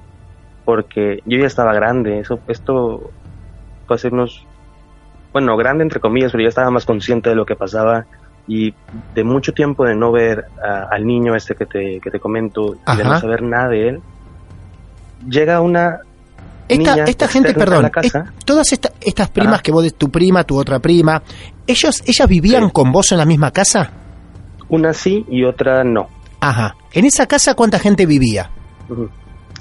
porque 0.65 1.19
yo 1.27 1.39
ya 1.39 1.47
estaba 1.47 1.75
grande. 1.75 2.21
Eso, 2.21 2.41
esto 2.49 3.11
fue 3.87 3.97
hace 3.97 4.09
unos, 4.09 4.47
bueno, 5.33 5.57
grande 5.57 5.83
entre 5.85 6.01
comillas, 6.01 6.33
pero 6.33 6.43
ya 6.43 6.49
estaba 6.49 6.71
más 6.71 6.85
consciente 6.87 7.29
de 7.31 7.37
lo 7.37 7.45
que 7.45 7.57
pasaba 7.57 8.07
y 8.47 8.75
de 9.15 9.25
mucho 9.25 9.53
tiempo 9.53 9.85
de 9.85 9.95
no 9.97 10.13
ver 10.13 10.45
a- 10.63 10.87
al 10.91 11.07
niño 11.07 11.35
este 11.35 11.55
que 11.55 11.67
te, 11.67 12.01
que 12.03 12.11
te 12.11 12.21
comento 12.21 12.75
y 12.75 12.97
de 12.97 13.03
Ajá. 13.03 13.15
no 13.15 13.21
saber 13.21 13.43
nada 13.43 13.69
de 13.69 13.89
él. 13.89 14.03
Llega 15.29 15.61
una 15.61 15.99
esta, 16.75 17.29
gente, 17.29 17.55
perdón, 17.55 17.91
es- 18.03 18.13
todas 18.45 18.73
esta- 18.73 18.93
estas 19.01 19.29
primas 19.31 19.55
Ajá. 19.55 19.63
que 19.63 19.73
vos, 19.73 19.95
tu 19.95 20.11
prima, 20.11 20.45
tu 20.45 20.59
otra 20.59 20.79
prima, 20.81 21.23
ellos, 21.67 22.03
ellas 22.07 22.29
vivían 22.29 22.67
Sí. 22.67 22.71
con 22.73 22.93
vos 22.93 23.11
en 23.13 23.19
la 23.19 23.25
misma 23.25 23.51
casa. 23.51 23.91
una 24.69 24.93
sí 24.95 25.25
y 25.29 25.45
otra 25.45 25.85
no. 25.85 26.09
Ajá. 26.41 26.75
En 26.93 27.05
esa 27.05 27.27
casa, 27.27 27.55
¿cuánta 27.55 27.79
gente 27.79 28.07
vivía? 28.07 28.51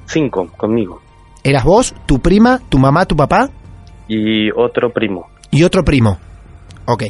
Cinco 0.05 0.47
conmigo 0.57 1.01
Eras 1.43 1.63
vos, 1.65 1.93
tu 2.05 2.19
prima, 2.19 2.59
tu 2.69 2.77
mamá, 2.79 3.05
tu 3.05 3.15
papá 3.15 3.49
y 4.07 4.49
otro 4.51 4.91
primo. 4.91 5.27
y 5.51 5.63
otro 5.63 5.83
primo. 5.83 6.17
Ok. 6.85 7.03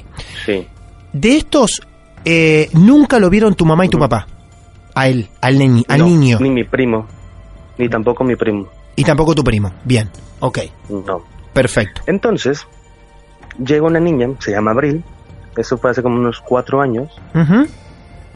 Sí. 0.45 0.67
De 1.13 1.37
estos, 1.37 1.81
eh, 2.25 2.69
nunca 2.73 3.19
lo 3.19 3.29
vieron 3.29 3.53
tu 3.55 3.63
mamá 3.65 3.85
y 3.85 3.89
tu 3.89 3.99
papá. 3.99 4.27
A 4.95 5.07
él, 5.07 5.27
al, 5.41 5.61
al 5.87 5.99
No, 5.99 6.05
niño. 6.05 6.37
Ni 6.41 6.49
mi 6.49 6.63
primo, 6.63 7.05
ni 7.77 7.87
tampoco 7.89 8.23
mi 8.23 8.35
primo. 8.35 8.67
Y 8.95 9.03
tampoco 9.03 9.33
tu 9.35 9.43
primo. 9.43 9.71
Bien, 9.83 10.09
ok, 10.39 10.59
No. 10.89 11.23
perfecto. 11.53 12.01
Entonces, 12.05 12.67
llega 13.63 13.85
una 13.85 13.99
niña, 13.99 14.29
se 14.39 14.51
llama 14.51 14.71
Abril, 14.71 15.03
eso 15.57 15.77
fue 15.77 15.91
hace 15.91 16.01
como 16.03 16.15
unos 16.17 16.41
cuatro 16.41 16.81
años, 16.81 17.09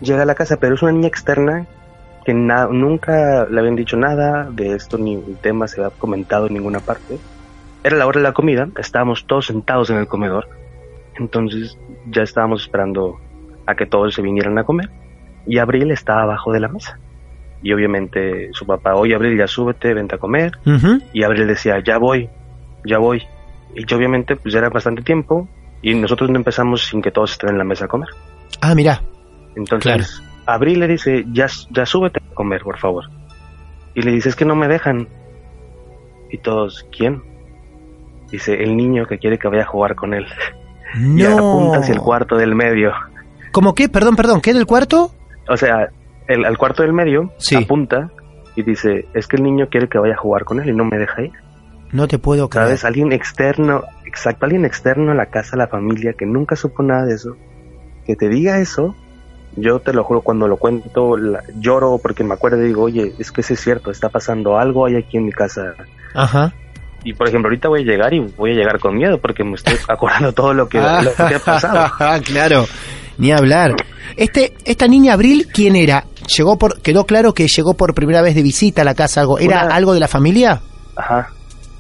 llega 0.02 0.22
a 0.22 0.26
la 0.26 0.36
casa, 0.36 0.58
pero 0.58 0.76
es 0.76 0.82
una 0.82 0.92
niña 0.92 1.08
externa 1.08 1.66
que 2.26 2.34
nunca 2.34 3.46
le 3.50 3.60
habían 3.60 3.76
dicho 3.76 3.96
nada 3.98 4.50
de 4.52 4.76
esto, 4.76 4.98
ni 4.98 5.16
el 5.16 5.38
tema 5.42 5.68
se 5.68 5.80
había 5.82 5.96
comentado 5.98 6.48
en 6.48 6.54
ninguna 6.56 6.80
parte. 6.80 7.18
Era 7.84 7.96
la 7.98 8.06
hora 8.06 8.20
de 8.20 8.24
la 8.24 8.34
comida, 8.34 8.68
estábamos 8.78 9.26
todos 9.26 9.46
sentados 9.48 9.90
en 9.90 9.98
el 9.98 10.08
comedor, 10.08 10.50
entonces 11.18 11.78
ya 12.12 12.24
estábamos 12.24 12.64
esperando 12.64 13.18
a 13.66 13.76
que 13.76 13.86
todos 13.86 14.14
se 14.14 14.22
vinieran 14.22 14.58
a 14.58 14.64
comer, 14.66 14.90
y 15.46 15.58
Abril 15.60 15.92
estaba 15.92 16.24
abajo 16.24 16.52
de 16.52 16.60
la 16.60 16.68
mesa. 16.68 17.00
Y 17.64 17.74
obviamente 17.74 18.50
su 18.54 18.66
papá, 18.66 18.96
oye 18.96 19.16
Abril, 19.16 19.38
ya 19.38 19.48
súbete, 19.48 19.94
vente 19.94 20.16
a 20.16 20.18
comer. 20.18 20.52
Y 21.14 21.24
Abril 21.24 21.48
decía, 21.48 21.82
ya 21.84 21.98
voy, 21.98 22.30
ya 22.86 22.98
voy. 23.00 23.24
Y 23.76 23.86
yo 23.86 23.98
obviamente 23.98 24.36
pues 24.36 24.54
ya 24.54 24.60
era 24.60 24.70
bastante 24.70 25.02
tiempo 25.02 25.48
y 25.82 25.94
nosotros 25.96 26.30
no 26.30 26.38
empezamos 26.38 26.86
sin 26.86 27.02
que 27.02 27.12
todos 27.12 27.32
estén 27.32 27.50
en 27.50 27.58
la 27.58 27.64
mesa 27.64 27.86
a 27.86 27.88
comer. 27.88 28.10
Ah, 28.62 28.74
mira. 28.76 29.02
Entonces 29.56 30.22
Abril 30.46 30.80
le 30.80 30.88
dice, 30.88 31.26
ya, 31.32 31.48
ya 31.72 31.86
súbete 31.86 32.20
a 32.32 32.34
comer, 32.36 32.62
por 32.62 32.78
favor. 32.80 33.06
Y 33.96 34.02
le 34.02 34.12
dice, 34.12 34.30
es 34.30 34.36
que 34.36 34.46
no 34.46 34.56
me 34.56 34.68
dejan. 34.68 35.08
Y 36.32 36.38
todos, 36.38 36.86
¿quién? 36.96 37.22
Dice, 38.32 38.54
el 38.62 38.76
niño 38.78 39.06
que 39.08 39.18
quiere 39.18 39.38
que 39.40 39.48
vaya 39.48 39.64
a 39.64 39.68
jugar 39.68 39.96
con 39.96 40.14
él. 40.14 40.26
Y 40.96 41.24
No. 41.24 41.34
apunta 41.38 41.80
hacia 41.80 41.94
el 41.94 42.00
cuarto 42.00 42.38
del 42.38 42.56
medio. 42.56 42.94
¿Cómo 43.52 43.76
qué? 43.76 43.90
Perdón, 43.90 44.16
perdón, 44.16 44.40
¿qué 44.40 44.54
del 44.54 44.66
cuarto? 44.66 45.12
O 45.50 45.58
sea, 45.58 45.90
el, 46.28 46.46
al 46.46 46.58
cuarto 46.58 46.84
del 46.84 46.94
medio 46.94 47.32
Sí. 47.38 47.56
apunta 47.56 48.10
y 48.56 48.64
dice, 48.64 49.06
es 49.14 49.28
que 49.28 49.38
el 49.38 49.44
niño 49.44 49.68
quiere 49.70 49.88
que 49.88 49.98
vaya 50.00 50.14
a 50.16 50.18
jugar 50.18 50.44
con 50.44 50.60
él 50.60 50.70
y 50.70 50.74
no 50.74 50.84
me 50.86 50.98
deja 50.98 51.22
ir. 51.24 51.32
No 51.92 52.08
te 52.08 52.18
puedo 52.20 52.50
creer. 52.50 52.68
¿Sabes? 52.68 52.86
Alguien 52.86 53.12
externo, 53.14 53.84
exacto, 54.06 54.46
alguien 54.46 54.66
externo 54.66 55.12
a 55.12 55.16
la 55.16 55.28
casa, 55.28 55.56
a 55.56 55.60
la 55.60 55.68
familia, 55.68 56.14
que 56.14 56.26
nunca 56.26 56.56
supo 56.56 56.84
nada 56.84 57.06
de 57.06 57.14
eso, 57.16 57.38
que 58.06 58.16
te 58.16 58.28
diga 58.30 58.60
eso, 58.60 58.96
yo 59.56 59.80
te 59.80 59.94
lo 59.94 60.04
juro, 60.04 60.22
cuando 60.22 60.48
lo 60.48 60.58
cuento, 60.58 61.16
la- 61.18 61.44
lloro 61.60 61.98
porque 62.02 62.24
me 62.24 62.34
acuerdo 62.34 62.62
y 62.64 62.68
digo, 62.68 62.84
oye, 62.84 63.14
es 63.20 63.32
que 63.32 63.42
sí 63.44 63.54
es 63.54 63.60
cierto, 63.62 63.90
está 63.92 64.10
pasando 64.10 64.58
algo 64.60 64.86
hay 64.86 64.98
aquí 64.98 65.18
en 65.18 65.26
mi 65.26 65.32
casa. 65.32 65.76
Ajá. 66.14 66.54
Y 67.04 67.14
por 67.14 67.28
ejemplo, 67.28 67.48
ahorita 67.48 67.70
voy 67.70 67.82
a 67.82 67.86
llegar 67.86 68.14
y 68.14 68.20
voy 68.20 68.52
a 68.52 68.56
llegar 68.56 68.80
con 68.80 68.96
miedo 68.98 69.20
porque 69.20 69.44
me 69.44 69.54
estoy 69.56 69.76
acordando 69.88 70.34
todo 70.34 70.54
lo 70.54 70.68
que, 70.68 70.80
Ah, 70.80 71.02
lo 71.04 71.14
que 71.28 71.36
ha 71.36 71.40
pasado. 71.40 71.92
claro, 72.26 72.66
ni 73.18 73.32
hablar. 73.32 73.76
Este, 74.16 74.54
esta 74.66 74.88
niña 74.88 75.14
Abril, 75.14 75.48
¿quién 75.54 75.76
era? 75.76 76.06
Llegó 76.36 76.58
por, 76.58 76.82
quedó 76.82 77.06
claro 77.06 77.34
que 77.34 77.48
llegó 77.48 77.74
por 77.76 77.94
primera 77.94 78.22
vez 78.22 78.36
de 78.36 78.42
visita 78.44 78.82
a 78.82 78.86
la 78.86 78.96
casa. 78.96 79.22
Algo, 79.22 79.40
¿era 79.40 79.64
Una- 79.66 79.76
algo 79.76 79.94
de 79.94 80.00
la 80.00 80.08
familia? 80.08 80.62
Ajá. 80.96 81.30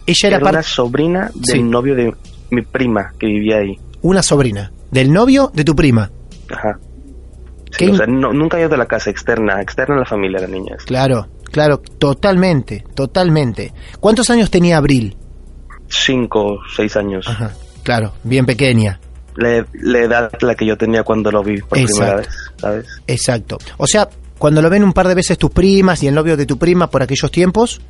Ella 0.06 0.28
Era 0.28 0.38
era 0.38 0.50
una 0.50 0.64
sobrina 0.64 1.32
del 1.34 1.44
Sí. 1.60 1.64
novio 1.64 1.96
de 1.96 2.14
mi 2.52 2.62
prima 2.62 3.12
que 3.20 3.28
vivía 3.28 3.58
ahí. 3.58 3.76
una 4.02 4.24
sobrina 4.24 4.72
del 4.92 5.12
novio 5.12 5.52
de 5.54 5.64
tu 5.66 5.76
prima. 5.76 6.10
Ajá. 6.50 6.80
Sí, 7.72 7.86
¿Qué 7.88 7.92
o 7.92 7.96
sea, 7.96 8.06
no- 8.08 8.32
nunca 8.32 8.56
he 8.58 8.62
ido 8.62 8.70
de 8.70 8.78
la 8.78 8.86
casa 8.86 9.10
externa, 9.10 9.62
externa 9.62 9.96
a 9.96 10.00
la 10.00 10.06
familia, 10.06 10.40
la 10.40 10.48
niña. 10.48 10.78
Claro, 10.86 11.28
claro, 11.52 11.80
totalmente, 12.00 12.86
totalmente. 12.96 13.74
¿Cuántos 14.00 14.30
años 14.30 14.50
tenía 14.50 14.78
Abril? 14.78 15.18
Cinco, 15.90 16.60
seis 16.74 16.96
años. 16.96 17.28
Ajá, 17.28 17.52
claro, 17.84 18.14
bien 18.24 18.46
pequeña. 18.46 19.00
La, 19.38 19.66
la 19.74 20.00
edad 20.00 20.32
la 20.42 20.56
que 20.56 20.66
yo 20.66 20.78
tenía 20.78 21.04
cuando 21.04 21.32
lo 21.32 21.44
vi 21.44 21.62
por 21.62 21.78
primera 21.82 22.16
vez, 22.16 22.28
¿sabes? 22.58 22.86
Exacto. 23.08 23.58
O 23.78 23.88
sea, 23.88 24.10
cuando 24.38 24.62
lo 24.62 24.70
ven 24.70 24.84
un 24.84 24.94
par 24.94 25.08
de 25.08 25.16
veces 25.16 25.38
tus 25.38 25.52
primas 25.52 26.04
y 26.04 26.08
el 26.08 26.16
novio 26.16 26.38
de 26.38 26.46
tu 26.46 26.58
prima 26.58 26.90
por 26.90 27.02
aquellos 27.02 27.32
tiempos, 27.32 27.82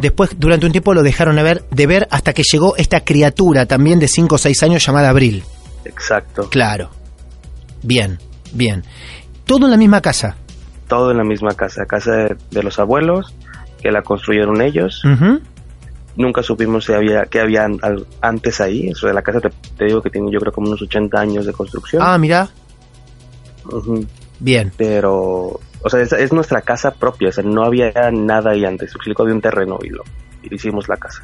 después 0.00 0.30
durante 0.38 0.66
un 0.66 0.72
tiempo 0.72 0.94
lo 0.94 1.02
dejaron 1.02 1.36
de 1.36 1.42
ver, 1.42 1.64
de 1.70 1.86
ver 1.86 2.08
hasta 2.10 2.32
que 2.32 2.42
llegó 2.50 2.76
esta 2.76 3.04
criatura 3.04 3.66
también 3.66 3.98
de 3.98 4.08
5 4.08 4.34
o 4.34 4.38
6 4.38 4.62
años 4.62 4.84
llamada 4.84 5.10
Abril. 5.10 5.42
Exacto. 5.84 6.48
Claro. 6.48 6.90
Bien, 7.82 8.18
bien. 8.52 8.84
Todo 9.44 9.66
en 9.66 9.72
la 9.72 9.76
misma 9.76 10.00
casa. 10.00 10.36
Todo 10.88 11.10
en 11.10 11.18
la 11.18 11.24
misma 11.24 11.54
casa, 11.54 11.84
casa 11.86 12.12
de, 12.12 12.36
de 12.50 12.62
los 12.62 12.78
abuelos, 12.78 13.34
que 13.80 13.90
la 13.90 14.02
construyeron 14.02 14.60
ellos. 14.60 15.02
Nunca 16.20 16.42
supimos 16.42 16.84
si 16.84 16.92
había, 16.92 17.24
que 17.24 17.40
había 17.40 17.66
antes 18.20 18.60
ahí. 18.60 18.88
Eso 18.88 19.06
de 19.06 19.14
la 19.14 19.22
casa 19.22 19.40
te, 19.40 19.48
te 19.76 19.86
digo 19.86 20.02
que 20.02 20.10
tiene 20.10 20.30
yo 20.30 20.38
creo 20.38 20.52
como 20.52 20.68
unos 20.68 20.82
80 20.82 21.18
años 21.18 21.46
de 21.46 21.52
construcción. 21.52 22.02
Ah, 22.04 22.18
mira. 22.18 22.48
Bien. 24.38 24.70
Pero, 24.76 25.60
o 25.82 25.88
sea, 25.88 26.00
es, 26.00 26.12
es 26.12 26.32
nuestra 26.32 26.60
casa 26.60 26.90
propia, 26.90 27.30
o 27.30 27.32
sea, 27.32 27.44
no 27.44 27.64
había 27.64 27.92
nada 28.12 28.50
ahí 28.50 28.64
antes. 28.64 28.90
Explico, 28.90 29.22
había 29.22 29.34
un 29.34 29.40
terreno 29.40 29.78
y 29.82 29.88
lo 29.88 30.02
y 30.42 30.54
hicimos 30.54 30.88
la 30.88 30.96
casa. 30.96 31.22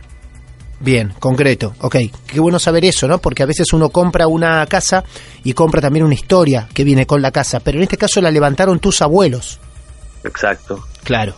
Bien, 0.80 1.12
concreto. 1.18 1.74
Ok, 1.80 1.96
qué 2.26 2.40
bueno 2.40 2.58
saber 2.58 2.84
eso, 2.84 3.06
¿no? 3.08 3.18
Porque 3.18 3.42
a 3.42 3.46
veces 3.46 3.66
uno 3.72 3.88
compra 3.88 4.26
una 4.26 4.64
casa 4.66 5.04
y 5.42 5.52
compra 5.52 5.80
también 5.80 6.04
una 6.04 6.14
historia 6.14 6.68
que 6.72 6.84
viene 6.84 7.06
con 7.06 7.22
la 7.22 7.30
casa, 7.30 7.60
pero 7.60 7.78
en 7.78 7.84
este 7.84 7.96
caso 7.96 8.20
la 8.20 8.30
levantaron 8.30 8.78
tus 8.78 9.00
abuelos. 9.02 9.58
Exacto. 10.24 10.84
Claro. 11.02 11.34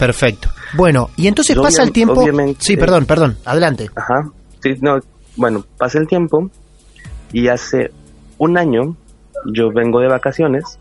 Perfecto. 0.00 0.48
Bueno, 0.74 1.10
y 1.16 1.26
entonces 1.26 1.56
Obvia- 1.56 1.62
pasa 1.64 1.82
el 1.82 1.92
tiempo. 1.92 2.24
Sí, 2.58 2.76
perdón, 2.76 3.06
perdón. 3.06 3.36
Adelante. 3.44 3.90
Ajá. 3.96 4.30
Sí, 4.62 4.74
no, 4.80 4.98
bueno, 5.36 5.64
pasa 5.78 5.98
el 5.98 6.06
tiempo 6.06 6.50
y 7.32 7.48
hace 7.48 7.90
un 8.38 8.56
año 8.58 8.94
yo 9.46 9.70
vengo 9.72 10.00
de 10.00 10.08
vacaciones. 10.08 10.78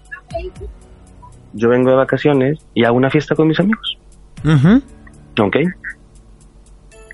Yo 1.54 1.70
vengo 1.70 1.90
de 1.90 1.96
vacaciones 1.96 2.60
y 2.74 2.84
hago 2.84 2.98
una 2.98 3.10
fiesta 3.10 3.36
con 3.36 3.48
mis 3.48 3.60
amigos. 3.60 3.98
Ujú. 4.44 4.82
¿Ok? 5.46 5.56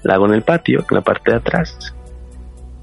La 0.03 0.15
hago 0.15 0.25
en 0.27 0.33
el 0.33 0.41
patio, 0.43 0.79
en 0.89 0.95
la 0.95 1.01
parte 1.01 1.31
de 1.31 1.37
atrás. 1.37 1.77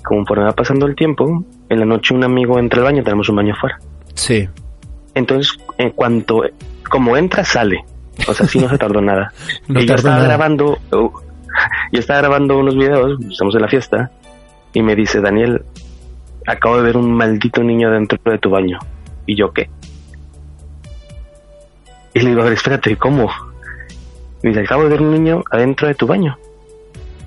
Conforme 0.05 0.45
va 0.45 0.53
pasando 0.53 0.87
el 0.87 0.97
tiempo, 0.97 1.45
en 1.69 1.79
la 1.81 1.85
noche 1.87 2.15
un 2.15 2.25
amigo 2.25 2.59
entra 2.59 2.79
al 2.81 2.85
baño, 2.85 3.05
tenemos 3.05 3.29
un 3.29 3.37
baño 3.37 3.55
afuera. 3.55 3.79
Sí. 4.15 4.49
Entonces, 5.15 5.53
en 5.79 5.91
cuanto, 5.91 6.43
como 6.91 7.17
entra, 7.17 7.45
sale. 7.45 7.85
O 8.29 8.35
sea, 8.35 8.47
sí 8.47 8.59
no 8.59 8.69
se 8.69 8.79
tardó 8.79 9.01
nada. 9.01 9.33
No 9.69 9.81
y 9.81 9.87
yo 9.87 9.95
estaba 9.95 10.17
nada. 10.17 10.29
grabando, 10.29 10.79
uh, 10.93 11.11
yo 11.93 12.01
estaba 12.01 12.21
grabando 12.21 12.59
unos 12.59 12.75
videos, 12.77 13.19
estamos 13.31 13.55
en 13.55 13.63
la 13.63 13.69
fiesta, 13.69 14.11
y 14.73 14.83
me 14.83 14.95
dice, 14.95 15.21
Daniel, 15.21 15.63
acabo 16.47 16.77
de 16.77 16.83
ver 16.83 16.97
un 16.97 17.13
maldito 17.15 17.63
niño 17.63 17.91
dentro 17.91 18.19
de 18.25 18.39
tu 18.39 18.51
baño. 18.51 18.79
¿Y 19.27 19.37
yo 19.37 19.53
qué? 19.53 19.69
Y 22.15 22.21
le 22.21 22.31
digo, 22.31 22.43
a 22.43 22.45
ver, 22.45 22.53
espérate, 22.55 22.97
¿cómo? 22.97 23.31
Me 24.43 24.51
dice, 24.51 24.63
acabo 24.63 24.83
de 24.85 24.91
ver 24.91 25.03
un 25.03 25.13
niño 25.13 25.43
adentro 25.51 25.89
de 25.89 25.95
tu 25.95 26.07
baño. 26.07 26.37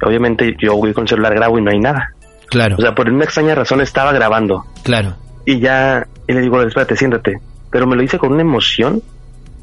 Obviamente 0.03 0.55
yo 0.59 0.75
voy 0.75 0.93
con 0.93 1.03
el 1.03 1.07
celular, 1.09 1.33
grabo 1.33 1.57
y 1.57 1.61
no 1.61 1.71
hay 1.71 1.79
nada. 1.79 2.11
Claro, 2.47 2.75
O 2.77 2.81
sea, 2.81 2.93
por 2.93 3.09
una 3.09 3.23
extraña 3.23 3.55
razón 3.55 3.81
estaba 3.81 4.11
grabando. 4.13 4.65
claro. 4.83 5.15
Y 5.47 5.59
ya, 5.59 6.07
y 6.27 6.33
le 6.33 6.41
digo, 6.41 6.59
espérate, 6.63 6.95
siéntate. 6.95 7.39
Pero 7.69 7.85
me 7.85 7.95
lo 7.95 8.01
hice 8.01 8.17
con 8.17 8.31
una 8.33 8.41
emoción. 8.41 9.03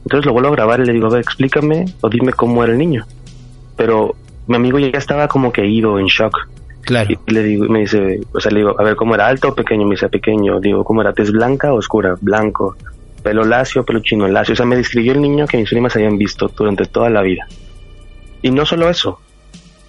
Entonces 0.04 0.26
lo 0.26 0.32
vuelvo 0.32 0.49
a 0.49 0.52
grabar 0.52 0.80
y 0.80 0.85
le 0.85 0.92
digo, 0.92 1.06
a 1.06 1.11
ver, 1.11 1.21
explícame 1.21 1.85
o 2.00 2.09
dime 2.09 2.32
cómo 2.32 2.62
era 2.64 2.73
el 2.73 2.78
niño. 2.78 3.06
Pero 3.76 4.14
mi 4.47 4.56
amigo 4.56 4.78
ya 4.78 4.99
estaba 4.99 5.28
como 5.28 5.52
que 5.52 5.66
ido, 5.66 5.99
en 5.99 6.06
shock. 6.06 6.37
Claro. 6.82 7.11
Y 7.26 7.30
le 7.32 7.42
digo, 7.44 7.66
me 7.66 7.80
dice, 7.80 8.21
o 8.32 8.40
sea, 8.40 8.50
le 8.50 8.59
digo, 8.61 8.75
a 8.78 8.82
ver, 8.82 8.97
¿cómo 8.97 9.14
era 9.14 9.26
alto 9.28 9.49
o 9.50 9.54
pequeño? 9.54 9.85
Me 9.87 9.92
dice, 9.94 10.09
pequeño. 10.09 10.59
Digo, 10.61 10.82
¿cómo 10.85 11.00
era? 11.00 11.12
¿Tez 11.12 11.30
blanca 11.30 11.73
o 11.73 11.76
oscura? 11.76 12.16
Blanco. 12.21 12.76
Pelo 13.23 13.44
lacio, 13.44 13.85
pelo 13.85 14.00
chino 14.00 14.26
lacio. 14.26 14.54
O 14.54 14.56
sea, 14.56 14.66
me 14.66 14.75
describió 14.76 15.12
el 15.12 15.23
niño 15.23 15.47
que 15.47 15.56
mis 15.59 15.71
primas 15.71 15.94
habían 15.94 16.18
visto 16.18 16.49
durante 16.49 16.87
toda 16.87 17.09
la 17.09 17.23
vida. 17.23 17.47
Y 18.42 18.50
no 18.50 18.66
solo 18.66 18.88
eso. 18.90 19.21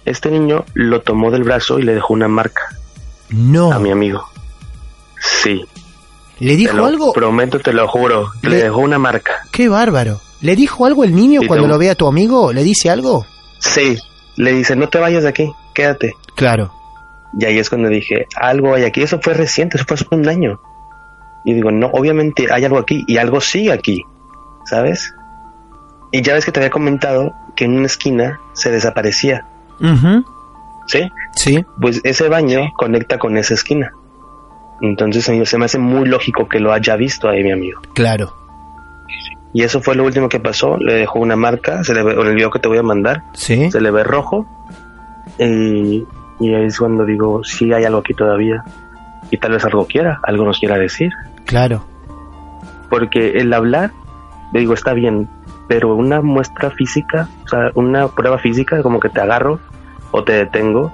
Este 0.04 0.30
niño 0.30 0.64
lo 0.74 1.00
tomó 1.00 1.32
del 1.32 1.42
brazo 1.42 1.80
y 1.80 1.82
le 1.82 1.94
dejó 1.94 2.14
una 2.14 2.28
marca 2.28 2.62
No. 3.30 3.72
a 3.72 3.80
mi 3.80 3.90
amigo. 3.90 4.22
Sí. 5.20 5.64
¿Le 6.40 6.50
Te 6.52 6.56
dijo 6.56 6.76
lo 6.76 6.86
algo? 6.86 7.12
prometo, 7.12 7.58
te 7.60 7.72
lo 7.72 7.86
juro. 7.88 8.30
Le- 8.42 8.50
Le 8.50 8.56
dejó 8.64 8.78
una 8.80 8.98
marca. 8.98 9.46
Qué 9.52 9.68
bárbaro. 9.68 10.20
¿Le 10.40 10.56
dijo 10.56 10.84
algo 10.86 11.04
el 11.04 11.14
niño 11.14 11.40
Sí, 11.40 11.46
cuando 11.46 11.66
lo 11.68 11.78
ve 11.78 11.90
a 11.90 11.94
tu 11.94 12.06
amigo? 12.06 12.52
¿Le 12.52 12.62
dice 12.62 12.90
algo? 12.90 13.24
Sí. 13.58 13.96
Le 14.36 14.52
dice, 14.52 14.74
no 14.76 14.88
te 14.88 14.98
vayas 14.98 15.22
de 15.22 15.28
aquí, 15.28 15.50
quédate. 15.74 16.14
Claro. 16.34 16.72
Y 17.38 17.44
ahí 17.44 17.58
es 17.58 17.68
cuando 17.70 17.88
dije, 17.88 18.26
algo 18.36 18.74
hay 18.74 18.84
aquí. 18.84 19.02
Eso 19.02 19.20
fue 19.22 19.32
reciente, 19.34 19.76
eso 19.76 19.86
fue 19.86 19.94
hace 19.94 20.06
un 20.10 20.28
año. 20.28 20.60
Y 21.44 21.54
digo, 21.54 21.70
no, 21.70 21.86
obviamente 21.92 22.46
hay 22.52 22.64
algo 22.64 22.78
aquí 22.78 23.04
y 23.06 23.16
algo 23.18 23.40
sigue 23.40 23.72
aquí, 23.72 24.02
¿sabes? 24.66 25.14
Y 26.10 26.22
ya 26.22 26.34
ves 26.34 26.44
que 26.44 26.52
te 26.52 26.60
había 26.60 26.70
comentado 26.70 27.32
que 27.56 27.64
en 27.66 27.76
una 27.76 27.86
esquina 27.86 28.40
se 28.54 28.70
desaparecía. 28.70 29.46
¿sí? 30.86 31.10
Sí. 31.36 31.64
Pues 31.80 32.00
ese 32.04 32.28
baño 32.28 32.72
conecta 32.76 33.18
con 33.18 33.36
esa 33.36 33.54
esquina. 33.54 33.92
Entonces 34.88 35.28
mí 35.30 35.44
se 35.46 35.58
me 35.58 35.64
hace 35.64 35.78
muy 35.78 36.06
lógico 36.08 36.48
que 36.48 36.60
lo 36.60 36.72
haya 36.72 36.96
visto 36.96 37.28
ahí 37.28 37.42
mi 37.42 37.52
amigo. 37.52 37.80
Claro. 37.94 38.34
Y 39.52 39.62
eso 39.62 39.80
fue 39.80 39.94
lo 39.94 40.04
último 40.04 40.28
que 40.28 40.40
pasó. 40.40 40.76
Le 40.76 40.94
dejó 40.94 41.20
una 41.20 41.36
marca, 41.36 41.82
se 41.84 41.94
le 41.94 42.02
ve, 42.02 42.12
en 42.12 42.26
el 42.26 42.34
video 42.34 42.50
que 42.50 42.58
te 42.58 42.68
voy 42.68 42.78
a 42.78 42.82
mandar, 42.82 43.22
Sí. 43.32 43.70
se 43.70 43.80
le 43.80 43.90
ve 43.90 44.02
rojo. 44.04 44.46
Y, 45.38 46.04
y 46.40 46.54
ahí 46.54 46.66
es 46.66 46.78
cuando 46.78 47.04
digo, 47.04 47.42
sí 47.44 47.72
hay 47.72 47.84
algo 47.84 47.98
aquí 48.00 48.14
todavía. 48.14 48.62
Y 49.30 49.38
tal 49.38 49.52
vez 49.52 49.64
algo 49.64 49.86
quiera, 49.86 50.20
algo 50.24 50.44
nos 50.44 50.58
quiera 50.58 50.76
decir. 50.76 51.12
Claro. 51.46 51.84
Porque 52.90 53.38
el 53.38 53.52
hablar, 53.52 53.92
le 54.52 54.60
digo, 54.60 54.74
está 54.74 54.92
bien, 54.92 55.28
pero 55.68 55.94
una 55.94 56.20
muestra 56.20 56.70
física, 56.70 57.28
o 57.44 57.48
sea, 57.48 57.70
una 57.74 58.08
prueba 58.08 58.38
física, 58.38 58.82
como 58.82 59.00
que 59.00 59.08
te 59.08 59.20
agarro 59.20 59.60
o 60.10 60.22
te 60.22 60.32
detengo, 60.32 60.92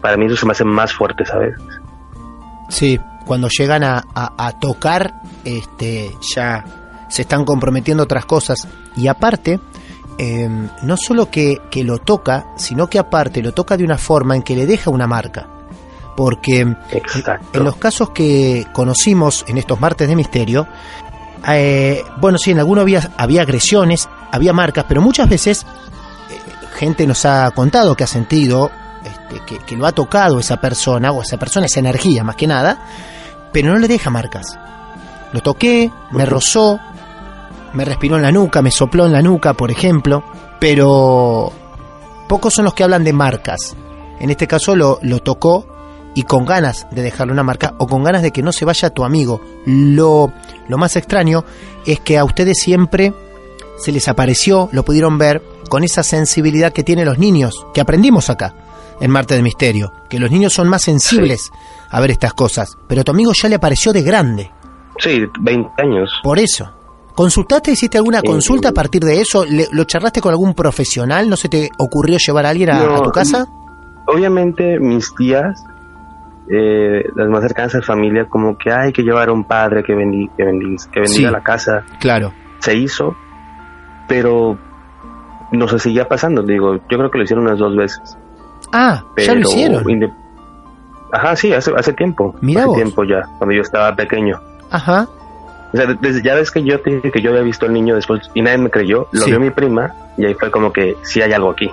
para 0.00 0.16
mí 0.16 0.26
eso 0.26 0.36
se 0.36 0.46
me 0.46 0.52
hace 0.52 0.64
más 0.64 0.92
fuerte, 0.92 1.24
¿sabes? 1.24 1.54
Sí, 2.68 2.98
cuando 3.24 3.48
llegan 3.48 3.84
a, 3.84 4.02
a- 4.14 4.32
a 4.46 4.52
tocar, 4.58 5.20
este, 5.44 6.10
ya 6.34 6.64
se 7.08 7.22
están 7.22 7.44
comprometiendo 7.44 8.02
otras 8.04 8.24
cosas. 8.24 8.66
Y 8.96 9.06
aparte, 9.08 9.60
eh, 10.18 10.48
no 10.82 10.96
solo 10.96 11.30
que, 11.30 11.58
que 11.70 11.84
lo 11.84 11.98
toca, 11.98 12.46
sino 12.56 12.88
que 12.88 12.98
aparte 12.98 13.42
lo 13.42 13.52
toca 13.52 13.76
de 13.76 13.84
una 13.84 13.98
forma 13.98 14.34
en 14.36 14.42
que 14.42 14.56
le 14.56 14.66
deja 14.66 14.90
una 14.90 15.06
marca. 15.06 15.48
Porque 16.16 16.60
Exacto. 16.90 17.58
en 17.58 17.64
los 17.64 17.76
casos 17.76 18.10
que 18.10 18.66
conocimos 18.72 19.44
en 19.48 19.56
estos 19.58 19.80
martes 19.80 20.08
de 20.08 20.16
misterio, 20.16 20.66
eh, 21.48 22.02
bueno, 22.20 22.38
sí, 22.38 22.50
en 22.50 22.58
algunos 22.58 22.82
había, 22.82 23.10
había 23.16 23.42
agresiones, 23.42 24.08
había 24.30 24.52
marcas, 24.52 24.84
pero 24.86 25.00
muchas 25.00 25.28
veces 25.28 25.64
eh, 26.30 26.38
gente 26.78 27.06
nos 27.06 27.24
ha 27.24 27.50
contado 27.52 27.94
que 27.96 28.04
ha 28.04 28.08
sentido 28.08 28.70
que, 29.40 29.58
que 29.58 29.76
lo 29.76 29.86
ha 29.86 29.92
tocado 29.92 30.38
esa 30.38 30.60
persona, 30.60 31.12
o 31.12 31.22
esa 31.22 31.36
persona, 31.36 31.66
esa 31.66 31.80
energía 31.80 32.24
más 32.24 32.36
que 32.36 32.46
nada, 32.46 32.86
pero 33.52 33.72
no 33.72 33.78
le 33.78 33.88
deja 33.88 34.10
marcas. 34.10 34.58
Lo 35.32 35.40
toqué, 35.40 35.90
me 36.10 36.26
rozó, 36.26 36.78
me 37.72 37.84
respiró 37.84 38.16
en 38.16 38.22
la 38.22 38.32
nuca, 38.32 38.62
me 38.62 38.70
sopló 38.70 39.06
en 39.06 39.12
la 39.12 39.22
nuca, 39.22 39.54
por 39.54 39.70
ejemplo, 39.70 40.22
pero 40.60 41.52
pocos 42.28 42.54
son 42.54 42.64
los 42.64 42.74
que 42.74 42.84
hablan 42.84 43.04
de 43.04 43.12
marcas. 43.12 43.74
En 44.20 44.30
este 44.30 44.46
caso 44.46 44.76
lo, 44.76 44.98
lo 45.02 45.20
tocó 45.20 45.66
y 46.14 46.24
con 46.24 46.44
ganas 46.44 46.86
de 46.90 47.02
dejarle 47.02 47.32
una 47.32 47.42
marca 47.42 47.74
o 47.78 47.86
con 47.86 48.04
ganas 48.04 48.22
de 48.22 48.30
que 48.30 48.42
no 48.42 48.52
se 48.52 48.64
vaya 48.64 48.90
tu 48.90 49.04
amigo. 49.04 49.40
Lo, 49.64 50.32
lo 50.68 50.78
más 50.78 50.96
extraño 50.96 51.44
es 51.86 52.00
que 52.00 52.18
a 52.18 52.24
ustedes 52.24 52.58
siempre 52.58 53.14
se 53.78 53.92
les 53.92 54.06
apareció, 54.08 54.68
lo 54.72 54.84
pudieron 54.84 55.18
ver, 55.18 55.42
con 55.68 55.84
esa 55.84 56.02
sensibilidad 56.02 56.72
que 56.72 56.84
tienen 56.84 57.06
los 57.06 57.18
niños, 57.18 57.66
que 57.72 57.80
aprendimos 57.80 58.28
acá, 58.30 58.54
en 59.02 59.10
Marte 59.10 59.34
de 59.34 59.42
Misterio, 59.42 59.92
que 60.08 60.18
los 60.18 60.30
niños 60.30 60.52
son 60.54 60.68
más 60.68 60.82
sensibles 60.82 61.50
a 61.90 62.00
ver 62.00 62.10
estas 62.12 62.32
cosas, 62.32 62.78
pero 62.88 63.04
tu 63.04 63.10
amigo 63.12 63.32
ya 63.34 63.48
le 63.50 63.56
apareció 63.56 63.92
de 63.92 64.02
grande, 64.02 64.50
Sí, 64.98 65.24
20 65.40 65.70
años. 65.82 66.10
por 66.22 66.38
eso. 66.38 66.70
¿Consultaste, 67.14 67.72
hiciste 67.72 67.98
alguna 67.98 68.22
consulta 68.22 68.70
a 68.70 68.72
partir 68.72 69.02
de 69.04 69.20
eso? 69.20 69.44
¿Le- 69.44 69.68
¿Lo 69.72 69.84
charlaste 69.84 70.22
con 70.22 70.30
algún 70.30 70.54
profesional? 70.54 71.28
¿No 71.28 71.36
se 71.36 71.50
te 71.50 71.68
ocurrió 71.78 72.16
llevar 72.16 72.46
a 72.46 72.50
alguien 72.50 72.70
a, 72.70 72.78
No, 72.82 72.96
a 72.96 73.02
tu 73.02 73.10
casa? 73.10 73.46
Obviamente 74.06 74.78
mis 74.80 75.14
tías, 75.14 75.62
eh, 76.50 77.04
las 77.14 77.28
más 77.28 77.42
cercanas 77.42 77.74
a 77.74 77.78
la 77.78 77.84
familia, 77.84 78.26
como 78.30 78.56
que 78.56 78.72
hay 78.72 78.92
que 78.92 79.02
llevar 79.02 79.28
a 79.28 79.32
un 79.32 79.44
padre 79.44 79.82
que, 79.84 79.92
bendi- 79.94 80.30
que, 80.36 80.44
bendi- 80.44 80.90
que 80.90 81.00
bendiga 81.00 81.28
Sí. 81.28 81.32
la 81.34 81.42
casa. 81.42 81.84
Claro. 82.00 82.32
Se 82.60 82.74
hizo, 82.74 83.14
pero 84.08 84.56
no 85.52 85.68
se 85.68 85.78
seguía 85.78 86.08
pasando. 86.08 86.42
Digo, 86.42 86.76
yo 86.76 86.98
creo 86.98 87.10
que 87.10 87.18
lo 87.18 87.24
hicieron 87.24 87.44
unas 87.46 87.58
dos 87.58 87.76
veces. 87.76 88.16
Ah, 88.72 89.02
Pero 89.14 89.26
ya 89.26 89.34
lo 89.34 89.40
hicieron. 89.40 90.12
Ajá, 91.12 91.36
sí, 91.36 91.52
hace, 91.52 91.72
hace 91.76 91.92
tiempo. 91.92 92.34
Mirá 92.40 92.60
hace 92.60 92.68
vos. 92.68 92.76
tiempo 92.76 93.04
ya, 93.04 93.22
cuando 93.38 93.54
yo 93.54 93.60
estaba 93.62 93.94
pequeño. 93.94 94.40
Ajá. 94.70 95.06
O 95.72 95.76
sea, 95.76 95.86
desde, 96.00 96.22
ya 96.22 96.34
ves 96.34 96.50
que 96.50 96.62
yo 96.64 96.80
te 96.80 96.90
dije 96.90 97.10
que 97.10 97.20
yo 97.22 97.30
había 97.30 97.42
visto 97.42 97.66
al 97.66 97.72
niño 97.74 97.94
después 97.94 98.30
y 98.34 98.42
nadie 98.42 98.58
me 98.58 98.70
creyó, 98.70 99.08
lo 99.12 99.22
Sí. 99.22 99.30
vio 99.30 99.40
mi 99.40 99.50
prima 99.50 99.92
y 100.16 100.24
ahí 100.26 100.34
fue 100.34 100.50
como 100.50 100.72
que 100.72 100.96
sí 101.02 101.20
hay 101.22 101.32
algo 101.32 101.50
aquí. 101.50 101.70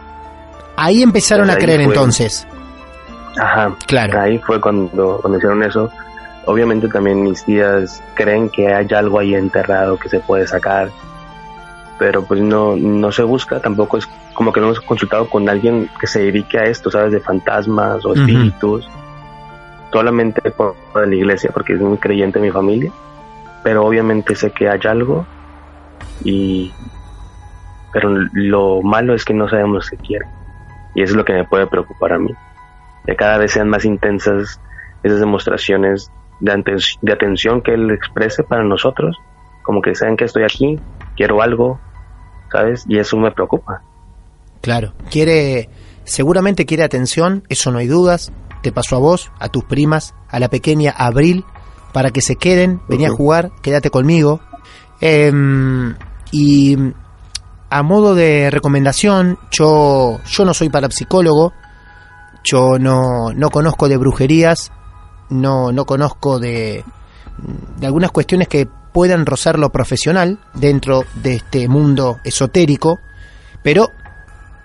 Ahí 0.76 1.02
empezaron 1.04 1.48
Pues 1.48 1.58
a 1.58 1.60
creer 1.60 1.84
fue. 1.84 1.94
entonces. 1.94 2.48
Ajá. 3.40 3.74
Claro. 3.88 4.20
Ahí 4.22 4.38
fue 4.40 4.60
cuando, 4.60 5.20
cuando 5.22 5.38
hicieron 5.38 5.64
eso. 5.64 5.90
Obviamente 6.46 6.88
también 6.90 7.22
mis 7.24 7.44
tías 7.46 8.02
creen 8.16 8.50
que 8.50 8.74
hay 8.74 8.88
algo 8.96 9.20
ahí 9.20 9.36
enterrado 9.36 9.98
que 9.98 10.10
se 10.10 10.20
puede 10.20 10.48
sacar, 10.48 10.90
pero 12.00 12.24
pues 12.24 12.42
no, 12.42 12.76
no 12.76 13.12
se 13.12 13.24
busca, 13.24 13.60
tampoco 13.60 13.98
es 13.98 14.08
como 14.34 14.52
que 14.52 14.62
no 14.62 14.68
hemos 14.68 14.82
consultado 14.82 15.30
con 15.30 15.48
alguien 15.50 15.90
que 16.00 16.08
se 16.08 16.22
dedique 16.22 16.58
a 16.58 16.64
esto, 16.64 16.90
¿sabes? 16.90 17.12
De 17.12 17.20
fantasmas 17.20 18.04
o 18.06 18.14
espíritus, 18.14 18.90
solamente 19.92 20.50
por, 20.50 20.76
por 20.94 21.08
la 21.08 21.16
iglesia, 21.16 21.52
porque 21.54 21.74
es 21.74 21.82
muy 21.82 21.98
creyente 21.98 22.40
mi 22.40 22.50
familia, 22.50 22.92
pero 23.64 23.86
obviamente 23.86 24.34
sé 24.36 24.52
que 24.52 24.70
hay 24.70 24.80
algo 24.86 25.26
y... 26.24 26.74
Pero 27.92 28.12
lo 28.34 28.84
malo 28.84 29.16
es 29.16 29.26
que 29.26 29.34
no 29.34 29.50
sabemos 29.50 29.90
qué 29.90 29.98
quiere. 29.98 30.26
Y 30.94 31.02
eso 31.02 31.14
es 31.14 31.18
lo 31.18 31.26
que 31.26 31.34
me 31.34 31.44
puede 31.44 31.66
preocupar 31.66 32.14
a 32.14 32.20
mí 32.20 32.32
que 33.10 33.16
cada 33.16 33.38
vez 33.38 33.54
sean 33.54 33.70
más 33.70 33.86
intensas 33.86 34.62
esas 35.02 35.20
demostraciones 35.20 36.12
de, 36.40 36.84
de 37.02 37.12
atención 37.12 37.62
que 37.62 37.74
él 37.74 37.90
exprese 37.92 38.44
para 38.44 38.64
nosotros, 38.64 39.18
como 39.64 39.82
que 39.82 39.96
saben 39.96 40.16
que 40.16 40.26
estoy 40.26 40.44
aquí, 40.44 40.80
quiero 41.16 41.42
algo, 41.42 41.80
¿sabes? 42.52 42.86
Y 42.88 42.98
eso 42.98 43.18
me 43.18 43.32
preocupa. 43.32 43.82
Claro. 44.62 44.94
Quiere, 45.10 45.70
seguramente 46.04 46.66
quiere 46.66 46.84
atención, 46.84 47.44
eso 47.50 47.72
no 47.72 47.80
hay 47.80 47.88
dudas. 47.88 48.32
Te 48.62 48.72
pasó 48.72 48.98
a 48.98 49.00
vos, 49.00 49.32
a 49.40 49.50
tus 49.50 49.64
primas, 49.64 50.14
a 50.28 50.40
la 50.40 50.50
pequeña 50.50 50.92
Abril, 50.92 51.46
para 51.94 52.12
que 52.12 52.22
se 52.22 52.36
queden. 52.36 52.82
Vení 52.90 53.06
a 53.06 53.10
jugar, 53.10 53.52
quédate 53.62 53.90
conmigo. 53.90 54.42
Em, 55.02 55.96
y 56.32 56.76
a 57.70 57.84
modo 57.84 58.16
de 58.16 58.50
recomendación, 58.52 59.40
yo, 59.52 60.20
yo 60.26 60.46
no 60.46 60.54
soy 60.54 60.70
parapsicólogo, 60.70 61.54
yo 62.44 62.80
no, 62.80 63.32
no 63.34 63.50
conozco 63.50 63.88
de 63.88 63.98
brujerías, 63.98 64.72
no, 65.30 65.72
no 65.72 65.86
conozco 65.86 66.40
de, 66.40 66.84
de 67.78 67.86
algunas 67.86 68.12
cuestiones 68.12 68.48
que 68.48 68.68
puedan 69.00 69.26
rozar 69.26 69.58
lo 69.58 69.70
profesional 69.70 70.40
dentro 70.54 71.06
de 71.24 71.36
este 71.36 71.70
mundo 71.70 72.20
esotérico, 72.26 73.00
pero 73.64 73.92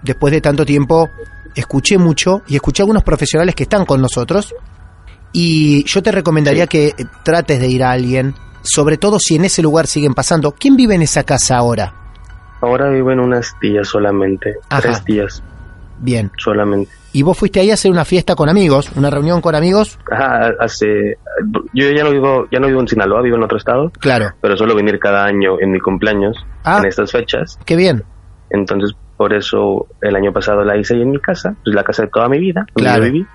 después 0.02 0.32
de 0.32 0.40
tanto 0.40 0.66
tiempo 0.66 1.08
escuché 1.54 1.98
mucho 1.98 2.42
y 2.48 2.56
escuché 2.56 2.82
a 2.82 2.84
algunos 2.84 3.04
profesionales 3.04 3.54
que 3.54 3.62
están 3.62 3.86
con 3.86 4.02
nosotros 4.02 4.52
y 5.32 5.84
yo 5.84 6.02
te 6.02 6.10
recomendaría 6.10 6.66
que 6.66 6.96
trates 7.22 7.60
de 7.60 7.68
ir 7.68 7.84
a 7.84 7.92
alguien, 7.92 8.34
sobre 8.64 8.98
todo 8.98 9.20
si 9.20 9.36
en 9.36 9.44
ese 9.44 9.62
lugar 9.62 9.86
siguen 9.86 10.14
pasando. 10.14 10.50
¿Quién 10.50 10.74
vive 10.74 10.96
en 10.96 11.02
esa 11.02 11.22
casa 11.22 11.56
ahora? 11.56 11.94
Ahora 12.60 12.90
viven 12.90 13.20
unas 13.20 13.56
tías 13.60 13.86
solamente, 13.86 14.56
Ajá. 14.68 14.82
tres 14.82 15.04
tías 15.04 15.42
Bien. 16.00 16.32
solamente. 16.38 16.90
¿Y 17.14 17.22
vos 17.22 17.38
fuiste 17.38 17.60
ahí 17.60 17.70
a 17.70 17.74
hacer 17.74 17.90
una 17.92 18.04
fiesta 18.04 18.34
con 18.34 18.48
amigos, 18.48 18.90
una 18.96 19.08
reunión 19.08 19.40
con 19.40 19.54
amigos? 19.54 19.98
Ajá, 20.10 20.50
hace, 20.60 21.16
yo 21.72 21.88
ya 21.96 22.02
no 22.02 22.10
vivo, 22.10 22.46
ya 22.50 22.58
no 22.58 22.66
vivo 22.66 22.80
en 22.80 22.88
Sinaloa, 22.88 23.22
vivo 23.22 23.36
en 23.36 23.44
otro 23.44 23.56
estado, 23.56 23.90
Claro. 24.00 24.30
pero 24.42 24.56
suelo 24.56 24.74
venir 24.74 24.98
cada 24.98 25.24
año 25.24 25.60
en 25.60 25.70
mi 25.70 25.78
cumpleaños, 25.78 26.36
Ah. 26.64 26.78
en 26.82 26.86
estas 26.88 27.12
fechas. 27.12 27.56
Qué 27.64 27.76
bien. 27.76 28.02
Entonces, 28.50 28.90
por 29.16 29.32
eso 29.32 29.86
el 30.02 30.16
año 30.16 30.32
pasado 30.32 30.64
la 30.64 30.76
hice 30.76 30.94
ahí 30.94 31.02
en 31.02 31.12
mi 31.12 31.20
casa, 31.20 31.54
pues 31.64 31.74
la 31.76 31.84
casa 31.84 32.02
de 32.02 32.08
toda 32.12 32.28
mi 32.28 32.38
vida, 32.40 32.66
donde 32.74 32.90
Claro. 32.90 33.06
yo 33.06 33.12
viví. 33.12 33.26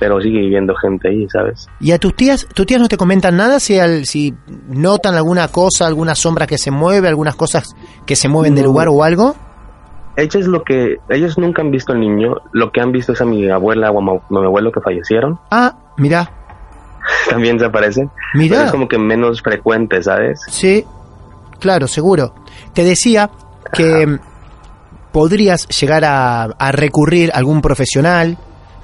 Pero 0.00 0.20
sigue 0.20 0.38
viviendo 0.40 0.74
gente 0.76 1.08
ahí, 1.08 1.26
¿sabes? 1.28 1.66
¿Y 1.80 1.90
a 1.92 1.98
tus 1.98 2.14
tías, 2.14 2.46
tus 2.54 2.66
tías 2.66 2.80
no 2.80 2.86
te 2.88 2.96
comentan 2.96 3.36
nada 3.36 3.58
si, 3.58 3.78
al- 3.80 4.04
si 4.04 4.32
notan 4.68 5.14
alguna 5.16 5.48
cosa, 5.48 5.86
alguna 5.88 6.14
sombra 6.14 6.46
que 6.46 6.56
se 6.58 6.70
mueve, 6.70 7.08
algunas 7.08 7.34
cosas 7.34 7.74
que 8.06 8.14
se 8.14 8.28
mueven 8.28 8.54
del 8.54 8.64
No. 8.64 8.70
lugar 8.70 8.88
o 8.90 9.02
algo? 9.02 9.34
Ellos 10.18 10.48
lo 10.48 10.64
que 10.64 10.96
ellos 11.08 11.38
nunca 11.38 11.62
han 11.62 11.70
visto 11.70 11.92
al 11.92 12.00
niño, 12.00 12.34
lo 12.50 12.72
que 12.72 12.80
han 12.80 12.90
visto 12.90 13.12
es 13.12 13.20
a 13.20 13.24
mi 13.24 13.48
abuela 13.48 13.92
o 13.92 13.98
a 14.00 14.20
mi, 14.30 14.44
abuelo 14.44 14.72
que 14.72 14.80
fallecieron, 14.80 15.38
Ah, 15.52 15.76
mira, 15.96 16.28
también 17.30 17.56
se 17.56 17.66
aparecen, 17.66 18.10
pero 18.32 18.38
mira. 18.42 18.64
es 18.64 18.72
como 18.72 18.88
que 18.88 18.98
menos 18.98 19.40
frecuente, 19.40 20.02
¿sabes? 20.02 20.40
Sí, 20.48 20.84
claro, 21.60 21.86
seguro. 21.86 22.34
Te 22.72 22.82
decía 22.82 23.30
que 23.72 24.18
podrías 25.12 25.68
llegar 25.68 26.04
a, 26.04 26.42
a 26.46 26.72
recurrir 26.72 27.30
a 27.32 27.38
algún 27.38 27.62
profesional 27.62 28.38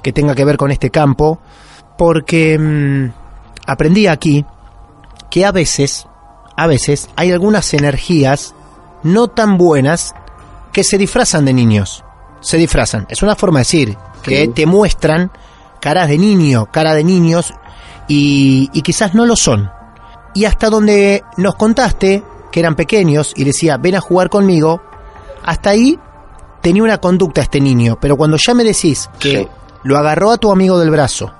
que 0.04 0.12
tenga 0.12 0.36
que 0.36 0.44
ver 0.44 0.56
con 0.56 0.70
este 0.70 0.90
campo, 0.90 1.40
porque 1.98 2.56
mm, 2.56 3.12
aprendí 3.66 4.06
aquí 4.06 4.46
que 5.32 5.44
a 5.44 5.50
veces, 5.50 6.06
a 6.56 6.68
veces 6.68 7.10
hay 7.16 7.32
algunas 7.32 7.74
energías 7.74 8.54
no 9.02 9.26
tan 9.26 9.58
buenas 9.58 10.14
que 10.74 10.84
se 10.84 10.98
disfrazan 10.98 11.46
de 11.46 11.54
niños. 11.54 12.04
Se 12.40 12.58
disfrazan. 12.58 13.06
Es 13.08 13.22
una 13.22 13.34
forma 13.36 13.60
de 13.60 13.62
decir 13.62 13.96
que 14.22 14.42
Sí. 14.42 14.48
te 14.48 14.66
muestran 14.66 15.30
caras 15.80 16.08
de 16.08 16.18
niño, 16.18 16.66
cara 16.70 16.92
de 16.94 17.04
niños 17.04 17.54
y, 18.08 18.68
y 18.74 18.82
quizás 18.82 19.14
no 19.14 19.24
lo 19.24 19.36
son. 19.36 19.70
Y 20.34 20.44
hasta 20.44 20.68
donde 20.68 21.22
nos 21.38 21.54
contaste 21.54 22.22
que 22.50 22.60
eran 22.60 22.74
pequeños 22.74 23.32
y 23.36 23.44
decía, 23.44 23.76
ven 23.78 23.94
a 23.94 24.00
jugar 24.00 24.28
conmigo, 24.28 24.82
hasta 25.44 25.70
ahí 25.70 25.98
tenía 26.60 26.82
una 26.82 26.98
conducta 26.98 27.40
este 27.40 27.60
niño. 27.60 27.96
Pero 28.00 28.16
cuando 28.16 28.36
ya 28.36 28.52
me 28.54 28.64
decís 28.64 29.08
que 29.18 29.38
Sí. 29.38 29.48
lo 29.84 29.96
agarró 29.96 30.30
a 30.32 30.38
tu 30.38 30.50
amigo 30.52 30.78
del 30.78 30.90
brazo, 30.90 31.32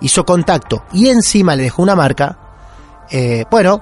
hizo 0.00 0.24
contacto 0.26 0.84
y 0.92 1.08
encima 1.08 1.54
le 1.56 1.62
dejó 1.64 1.82
una 1.82 1.94
marca, 1.94 2.38
eh, 3.10 3.44
bueno, 3.50 3.80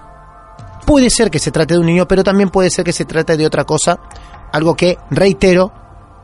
puede 0.84 1.10
ser 1.10 1.30
que 1.30 1.38
se 1.38 1.50
trate 1.50 1.74
de 1.74 1.80
un 1.80 1.86
niño, 1.86 2.06
pero 2.08 2.22
también 2.24 2.50
puede 2.50 2.70
ser 2.70 2.84
que 2.84 2.92
se 2.92 3.04
trate 3.04 3.36
de 3.36 3.46
otra 3.46 3.64
cosa. 3.64 3.98
Algo 4.52 4.74
que, 4.76 4.98
reitero, 5.10 5.72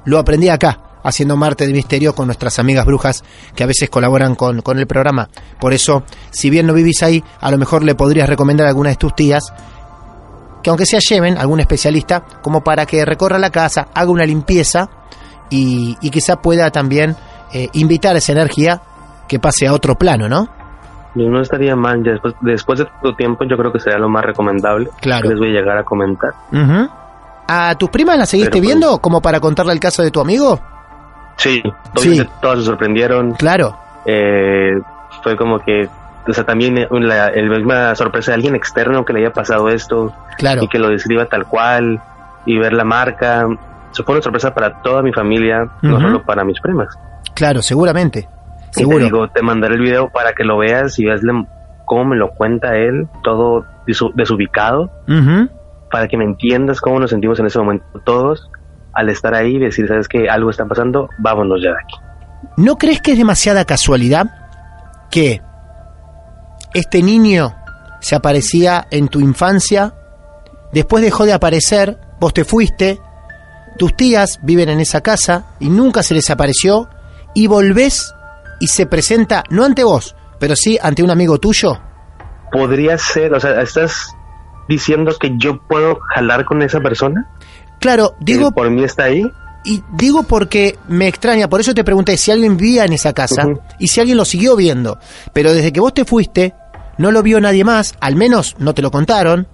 lo 0.04 0.18
aprendí 0.18 0.48
acá, 0.48 0.80
haciendo 1.02 1.36
Marte 1.36 1.66
de 1.66 1.72
Misterio 1.72 2.14
con 2.14 2.26
nuestras 2.26 2.58
amigas 2.58 2.86
brujas 2.86 3.24
que 3.54 3.64
a 3.64 3.66
veces 3.66 3.90
colaboran 3.90 4.34
con, 4.34 4.62
con 4.62 4.78
el 4.78 4.86
programa. 4.86 5.28
Por 5.60 5.72
eso, 5.72 6.04
si 6.30 6.50
bien 6.50 6.66
no 6.66 6.74
vivís 6.74 7.02
ahí, 7.02 7.22
a 7.40 7.50
lo 7.50 7.58
mejor 7.58 7.82
le 7.82 7.94
podrías 7.94 8.28
recomendar 8.28 8.66
a 8.66 8.70
alguna 8.70 8.90
de 8.90 8.96
tus 8.96 9.14
tías 9.14 9.52
que 10.62 10.70
aunque 10.70 10.86
sea 10.86 10.98
lleven 10.98 11.38
algún 11.38 11.60
especialista 11.60 12.24
como 12.42 12.62
para 12.62 12.84
que 12.84 13.04
recorra 13.04 13.38
la 13.38 13.50
casa, 13.50 13.88
haga 13.94 14.10
una 14.10 14.26
limpieza 14.26 14.88
y, 15.50 15.96
y 16.00 16.10
quizá 16.10 16.36
pueda 16.36 16.70
también 16.70 17.16
eh, 17.52 17.68
invitar 17.74 18.16
esa 18.16 18.32
energía 18.32 18.82
que 19.28 19.38
pase 19.38 19.66
a 19.66 19.72
otro 19.72 19.94
plano, 19.94 20.28
¿no? 20.28 20.48
No 21.14 21.40
estaría 21.40 21.74
mal, 21.74 22.02
después, 22.02 22.34
después 22.42 22.78
de 22.78 22.86
todo 23.02 23.14
tiempo 23.14 23.44
yo 23.44 23.56
creo 23.56 23.72
que 23.72 23.80
sería 23.80 23.98
lo 23.98 24.08
más 24.08 24.24
recomendable. 24.24 24.90
Claro. 25.00 25.22
Que 25.22 25.28
les 25.30 25.38
voy 25.38 25.48
a 25.48 25.60
llegar 25.60 25.78
a 25.78 25.84
comentar. 25.84 26.32
¿A 27.48 27.74
tus 27.76 27.88
primas 27.90 28.18
las 28.18 28.28
seguiste 28.28 28.52
Pero, 28.52 28.62
viendo 28.62 28.98
como 28.98 29.20
para 29.22 29.40
contarle 29.40 29.72
el 29.72 29.80
caso 29.80 30.02
de 30.02 30.10
tu 30.10 30.20
amigo? 30.20 30.60
Sí, 31.36 31.62
Sí. 31.96 32.22
todos 32.42 32.58
se 32.60 32.64
sorprendieron. 32.66 33.32
Claro, 33.32 33.76
Eh, 34.04 34.78
fue 35.22 35.36
como 35.36 35.58
que, 35.58 35.88
o 36.26 36.32
sea, 36.32 36.44
también 36.44 36.78
eh, 36.78 36.88
la 36.90 37.28
el 37.28 37.50
misma 37.50 37.94
sorpresa 37.94 38.30
de 38.30 38.36
alguien 38.36 38.54
externo 38.54 39.04
que 39.04 39.12
le 39.12 39.20
haya 39.20 39.32
pasado 39.32 39.68
esto 39.68 40.12
claro. 40.38 40.62
y 40.62 40.68
que 40.68 40.78
lo 40.78 40.88
describa 40.88 41.26
tal 41.26 41.46
cual 41.46 42.00
y 42.46 42.58
ver 42.58 42.72
la 42.72 42.84
marca. 42.84 43.46
Eso 43.92 44.04
fue 44.04 44.14
una 44.14 44.22
sorpresa 44.22 44.54
para 44.54 44.80
toda 44.82 45.02
mi 45.02 45.12
familia, 45.12 45.68
no 45.82 46.00
solo 46.00 46.22
para 46.22 46.44
mis 46.44 46.60
primas. 46.60 46.88
Claro, 47.34 47.60
seguramente. 47.62 48.28
Y 48.70 48.70
te 48.72 48.80
Seguro. 48.80 49.04
digo, 49.04 49.28
te 49.28 49.42
mandaré 49.42 49.74
el 49.74 49.80
video 49.80 50.08
para 50.10 50.32
que 50.34 50.44
lo 50.44 50.58
veas 50.58 50.98
y 50.98 51.04
veas 51.06 51.20
cómo 51.86 52.04
me 52.04 52.16
lo 52.16 52.30
cuenta 52.30 52.76
él, 52.76 53.08
todo 53.24 53.64
desu- 53.86 54.12
desubicado, 54.14 54.90
Ujú. 55.08 55.48
Para 55.90 56.08
que 56.08 56.16
me 56.16 56.24
entiendas 56.24 56.80
cómo 56.80 56.98
nos 56.98 57.10
sentimos 57.10 57.38
en 57.40 57.46
ese 57.46 57.58
momento 57.58 57.84
todos 58.04 58.50
al 58.92 59.08
estar 59.08 59.34
ahí 59.34 59.56
y 59.56 59.58
decir, 59.58 59.86
sabes 59.86 60.08
que 60.08 60.28
algo 60.28 60.50
está 60.50 60.66
pasando, 60.66 61.08
vámonos 61.18 61.62
ya 61.62 61.70
de 61.70 61.76
aquí. 61.76 61.94
¿No 62.56 62.76
crees 62.76 63.00
que 63.00 63.12
es 63.12 63.18
demasiada 63.18 63.64
casualidad 63.64 64.26
que 65.10 65.40
este 66.74 67.02
niño 67.02 67.54
se 68.00 68.16
aparecía 68.16 68.86
en 68.90 69.08
tu 69.08 69.20
infancia, 69.20 69.94
después 70.72 71.02
dejó 71.02 71.24
de 71.26 71.32
aparecer, 71.32 71.98
vos 72.20 72.34
te 72.34 72.44
fuiste, 72.44 73.00
tus 73.78 73.96
tías 73.96 74.40
viven 74.42 74.68
en 74.68 74.80
esa 74.80 75.00
casa 75.00 75.46
y 75.60 75.68
nunca 75.68 76.02
se 76.02 76.14
les 76.14 76.30
apareció, 76.30 76.88
y 77.34 77.46
volvés 77.46 78.14
y 78.60 78.66
se 78.66 78.86
presenta, 78.86 79.44
no 79.50 79.64
ante 79.64 79.84
vos, 79.84 80.16
pero 80.38 80.56
sí 80.56 80.78
ante 80.80 81.02
un 81.02 81.10
amigo 81.10 81.38
tuyo? 81.38 81.80
Podría 82.50 82.98
ser, 82.98 83.34
o 83.34 83.40
sea, 83.40 83.60
estás 83.60 84.14
diciendo 84.68 85.14
que 85.18 85.32
yo 85.38 85.60
puedo 85.66 85.98
jalar 86.14 86.44
con 86.44 86.62
esa 86.62 86.80
persona, 86.80 87.26
Claro, 87.80 88.14
digo 88.20 88.50
que 88.50 88.54
por 88.54 88.70
mí 88.70 88.82
está 88.82 89.04
ahí, 89.04 89.24
Y 89.64 89.82
digo 89.92 90.22
porque 90.22 90.78
me 90.88 91.08
extraña, 91.08 91.48
por 91.48 91.60
eso 91.60 91.74
te 91.74 91.84
pregunté 91.84 92.16
si 92.16 92.30
alguien 92.30 92.56
vivía 92.56 92.84
en 92.84 92.92
esa 92.92 93.12
casa 93.12 93.46
y 93.78 93.88
si 93.88 94.00
alguien 94.00 94.16
lo 94.16 94.24
siguió 94.24 94.56
viendo. 94.56 94.98
Pero 95.32 95.52
desde 95.52 95.72
que 95.72 95.80
vos 95.80 95.94
te 95.94 96.04
fuiste, 96.04 96.54
no 96.96 97.10
lo 97.10 97.22
vio 97.22 97.40
nadie 97.40 97.64
más, 97.64 97.94
al 98.00 98.16
menos 98.16 98.56
no 98.58 98.74
te 98.74 98.82
lo 98.82 98.90
contaron. 98.90 99.46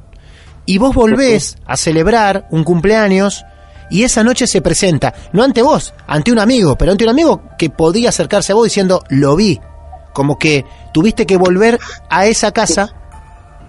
Y 0.67 0.79
vos 0.79 0.95
volvés 0.95 1.57
a 1.67 1.77
celebrar 1.77 2.47
un 2.51 2.65
cumpleaños 2.65 3.45
y 3.91 4.03
esa 4.05 4.25
noche 4.25 4.47
se 4.47 4.63
presenta, 4.63 5.15
no 5.33 5.43
ante 5.43 5.63
vos, 5.63 5.93
ante 6.07 6.33
un 6.33 6.39
amigo, 6.39 6.77
pero 6.77 6.93
ante 6.93 7.05
un 7.05 7.11
amigo 7.11 7.43
que 7.59 7.69
podía 7.69 8.09
acercarse 8.09 8.53
a 8.53 8.55
vos 8.55 8.65
diciendo, 8.65 9.05
lo 9.11 9.37
vi. 9.37 9.61
Como 10.15 10.39
que 10.39 10.65
tuviste 10.93 11.27
que 11.27 11.37
volver 11.37 11.79
a 12.09 12.27
esa 12.27 12.53
casa. 12.53 12.95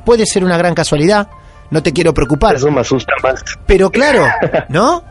Puede 0.06 0.26
ser 0.26 0.44
una 0.44 0.58
gran 0.58 0.74
casualidad, 0.76 1.28
no 1.72 1.82
te 1.84 1.92
quiero 1.92 2.14
preocupar. 2.14 2.56
eso 2.56 2.72
me 2.72 2.82
asusta 2.82 3.14
más. 3.24 3.44
Pero 3.66 3.90
claro, 3.90 4.26
¿no? 4.70 5.04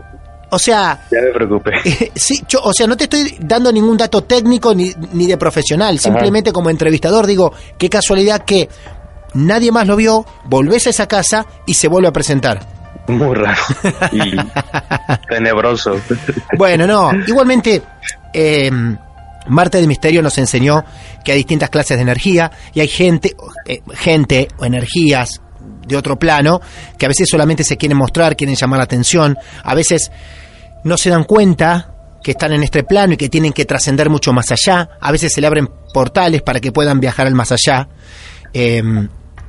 O 0.50 0.58
sea, 0.58 1.06
Ya 1.10 1.20
me 1.20 1.32
preocupé. 1.32 1.72
eh, 1.84 2.12
sí, 2.14 2.40
yo, 2.48 2.60
o 2.62 2.72
sea, 2.72 2.86
no 2.86 2.96
te 2.96 3.04
estoy 3.04 3.36
dando 3.40 3.72
ningún 3.72 3.96
dato 3.96 4.22
técnico 4.22 4.72
ni, 4.74 4.92
ni 5.12 5.26
de 5.26 5.36
profesional, 5.36 5.98
simplemente 5.98 6.52
como 6.52 6.70
entrevistador 6.70 7.26
digo, 7.26 7.52
qué 7.76 7.90
casualidad 7.90 8.44
que 8.44 8.68
nadie 9.34 9.72
más 9.72 9.86
lo 9.88 9.96
vio, 9.96 10.24
volvés 10.44 10.86
a 10.86 10.90
esa 10.90 11.08
casa 11.08 11.44
y 11.66 11.74
se 11.74 11.88
vuelve 11.88 12.08
a 12.08 12.12
presentar. 12.12 12.60
Muy 13.08 13.34
raro 13.34 13.60
y 14.12 14.36
tenebroso. 15.28 16.00
Bueno, 16.56 16.86
no, 16.86 17.10
igualmente, 17.26 17.82
eh, 18.32 18.70
Marte 19.46 19.80
de 19.80 19.86
Misterio 19.86 20.22
nos 20.22 20.38
enseñó 20.38 20.84
que 21.24 21.32
hay 21.32 21.38
distintas 21.38 21.70
clases 21.70 21.96
de 21.96 22.02
energía 22.02 22.50
y 22.72 22.80
hay 22.80 22.88
gente, 22.88 23.36
eh, 23.66 23.80
gente 23.94 24.48
o 24.58 24.64
energías 24.64 25.40
de 25.86 25.96
otro 25.96 26.18
plano 26.18 26.60
que 26.98 27.06
a 27.06 27.08
veces 27.08 27.28
solamente 27.28 27.64
se 27.64 27.76
quieren 27.76 27.98
mostrar, 27.98 28.36
quieren 28.36 28.56
llamar 28.56 28.78
la 28.78 28.84
atención, 28.84 29.36
a 29.62 29.74
veces 29.74 30.10
no 30.84 30.96
se 30.96 31.10
dan 31.10 31.24
cuenta 31.24 31.94
que 32.22 32.30
están 32.30 32.52
en 32.52 32.62
este 32.62 32.84
plano 32.84 33.14
y 33.14 33.16
que 33.16 33.28
tienen 33.28 33.52
que 33.52 33.66
trascender 33.66 34.08
mucho 34.08 34.32
más 34.32 34.50
allá, 34.50 34.88
a 35.00 35.12
veces 35.12 35.32
se 35.32 35.40
le 35.40 35.46
abren 35.46 35.68
portales 35.92 36.42
para 36.42 36.60
que 36.60 36.72
puedan 36.72 37.00
viajar 37.00 37.26
al 37.26 37.34
más 37.34 37.52
allá. 37.52 37.88
Eh, 38.54 38.82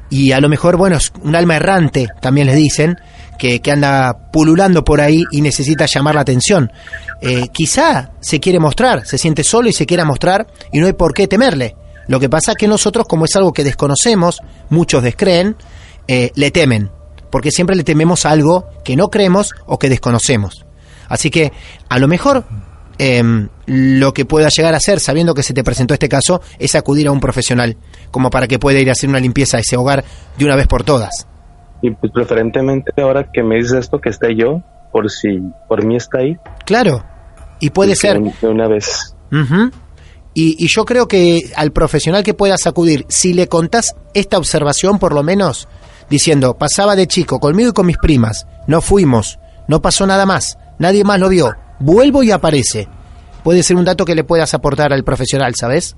y 0.09 0.31
a 0.31 0.39
lo 0.39 0.49
mejor, 0.49 0.77
bueno, 0.77 0.97
es 0.97 1.11
un 1.23 1.35
alma 1.35 1.55
errante, 1.55 2.07
también 2.21 2.47
les 2.47 2.57
dicen, 2.57 2.97
que, 3.37 3.61
anda 3.71 4.31
pululando 4.31 4.83
por 4.83 5.01
ahí 5.01 5.23
y 5.31 5.41
necesita 5.41 5.85
llamar 5.85 6.15
la 6.15 6.21
atención. 6.21 6.71
Eh, 7.21 7.47
quizá 7.51 8.11
se 8.19 8.39
quiere 8.39 8.59
mostrar, 8.59 9.05
se 9.05 9.17
siente 9.17 9.43
solo 9.43 9.69
y 9.69 9.73
se 9.73 9.85
quiera 9.85 10.05
mostrar 10.05 10.47
y 10.71 10.79
no 10.79 10.87
hay 10.87 10.93
por 10.93 11.13
qué 11.13 11.27
temerle. 11.27 11.75
Lo 12.07 12.19
que 12.19 12.29
pasa 12.29 12.51
es 12.51 12.57
que 12.57 12.67
nosotros, 12.67 13.07
como 13.07 13.25
es 13.25 13.35
algo 13.35 13.53
que 13.53 13.63
desconocemos, 13.63 14.41
muchos 14.69 15.03
descreen, 15.03 15.55
eh, 16.07 16.31
le 16.35 16.51
temen, 16.51 16.91
porque 17.31 17.51
siempre 17.51 17.75
le 17.75 17.83
tememos 17.83 18.25
algo 18.25 18.67
que 18.83 18.95
no 18.95 19.09
creemos 19.09 19.53
o 19.65 19.79
que 19.79 19.89
desconocemos. 19.89 20.65
Así 21.07 21.29
que 21.29 21.51
a 21.89 21.99
lo 21.99 22.07
mejor 22.07 22.45
em, 22.97 23.49
lo 23.65 24.13
que 24.13 24.25
pueda 24.25 24.49
llegar 24.49 24.73
a 24.73 24.77
hacer, 24.77 24.99
sabiendo 24.99 25.33
que 25.33 25.43
se 25.43 25.53
te 25.53 25.63
presentó 25.63 25.93
este 25.93 26.09
caso, 26.09 26.41
es 26.59 26.75
acudir 26.75 27.07
a 27.07 27.11
un 27.11 27.19
profesional, 27.19 27.77
como 28.11 28.29
para 28.29 28.47
que 28.47 28.59
pueda 28.59 28.79
ir 28.79 28.89
a 28.89 28.93
hacer 28.93 29.09
una 29.09 29.19
limpieza 29.19 29.57
a 29.57 29.59
ese 29.59 29.75
hogar 29.75 30.05
de 30.37 30.45
una 30.45 30.55
vez 30.55 30.67
por 30.67 30.83
todas. 30.83 31.27
Y 31.81 31.91
pues 31.91 32.11
preferentemente 32.11 32.91
ahora 33.01 33.29
que 33.31 33.43
me 33.43 33.55
dices 33.55 33.73
esto, 33.73 33.99
que 33.99 34.09
esté 34.09 34.35
yo, 34.35 34.61
por 34.91 35.09
si 35.09 35.41
por 35.67 35.83
mí 35.85 35.95
está 35.95 36.19
ahí. 36.19 36.37
Claro, 36.65 37.03
y 37.59 37.69
puede 37.69 37.95
ser. 37.95 38.19
De 38.19 38.47
una 38.47 38.67
vez. 38.67 39.15
Y, 40.33 40.63
y 40.63 40.67
yo 40.67 40.85
creo 40.85 41.07
que 41.07 41.51
al 41.55 41.71
profesional 41.71 42.23
que 42.23 42.33
puedas 42.33 42.67
acudir, 42.67 43.05
si 43.09 43.33
le 43.33 43.47
contás 43.47 43.95
esta 44.13 44.37
observación 44.37 44.99
por 44.99 45.13
lo 45.13 45.23
menos, 45.23 45.67
diciendo, 46.09 46.57
pasaba 46.57 46.95
de 46.95 47.07
chico 47.07 47.39
conmigo 47.39 47.69
y 47.69 47.73
con 47.73 47.85
mis 47.85 47.97
primas, 47.97 48.47
no 48.67 48.81
fuimos, 48.81 49.39
no 49.67 49.81
pasó 49.81 50.05
nada 50.05 50.25
más, 50.25 50.57
nadie 50.79 51.03
más 51.03 51.19
lo 51.19 51.29
vio, 51.29 51.55
vuelvo 51.79 52.23
y 52.23 52.31
aparece. 52.31 52.87
Puede 53.45 53.61
ser 53.61 53.77
un 53.77 53.85
dato 53.85 54.05
que 54.05 54.15
le 54.15 54.23
puedas 54.23 54.55
aportar 54.55 54.91
al 54.91 55.03
profesional, 55.03 55.53
¿sabes? 55.55 55.95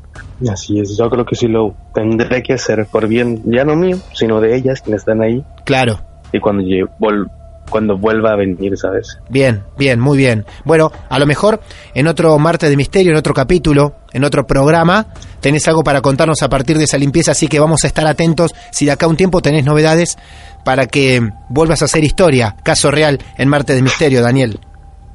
Así 0.52 0.82
es, 0.82 0.98
yo 0.98 1.10
creo 1.10 1.26
que 1.26 1.36
sí 1.38 1.48
lo 1.48 1.74
tendré 1.96 2.44
que 2.44 2.54
hacer 2.54 2.86
por 2.92 3.08
bien, 3.08 3.42
ya 3.46 3.64
no 3.64 3.74
mío, 3.78 3.98
sino 4.14 4.42
de 4.42 4.54
ellas 4.58 4.82
quienes 4.82 5.00
están 5.04 5.22
ahí. 5.22 5.42
Claro. 5.64 6.02
Y 6.34 6.42
cuando, 6.42 6.62
vol- 7.00 7.32
cuando 7.70 7.98
vuelva 7.98 8.32
a 8.34 8.36
venir, 8.36 8.78
¿sabes? 8.78 9.18
Bien, 9.30 9.64
bien, 9.78 9.98
muy 9.98 10.18
bien. 10.18 10.44
Bueno, 10.66 10.92
a 11.10 11.18
lo 11.20 11.26
mejor 11.26 11.62
en 11.94 12.08
otro 12.08 12.38
martes 12.38 12.70
de 12.70 12.76
misterio, 12.76 13.14
en 13.14 13.18
otro 13.18 13.34
capítulo, 13.34 13.96
en 14.12 14.26
otro 14.26 14.46
programa, 14.46 15.06
tenés 15.40 15.66
algo 15.70 15.86
para 15.86 16.02
contarnos 16.02 16.44
a 16.44 16.50
partir 16.50 16.78
de 16.78 16.84
esa 16.84 16.98
limpieza, 16.98 17.32
así 17.32 17.48
que 17.48 17.62
vamos 17.62 17.86
a 17.86 17.88
estar 17.88 18.06
atentos 18.08 18.54
si 18.74 18.84
de 18.86 18.92
acá 18.92 19.06
a 19.06 19.10
un 19.10 19.16
tiempo 19.16 19.42
tenés 19.42 19.64
novedades 19.64 20.18
para 20.66 20.86
que 20.88 21.22
vuelvas 21.48 21.82
a 21.82 21.86
hacer 21.86 22.04
historia, 22.04 22.58
caso 22.64 22.92
real 22.92 23.20
en 23.38 23.48
martes 23.48 23.78
de 23.78 23.82
misterio, 23.82 24.22
Daniel. 24.22 24.60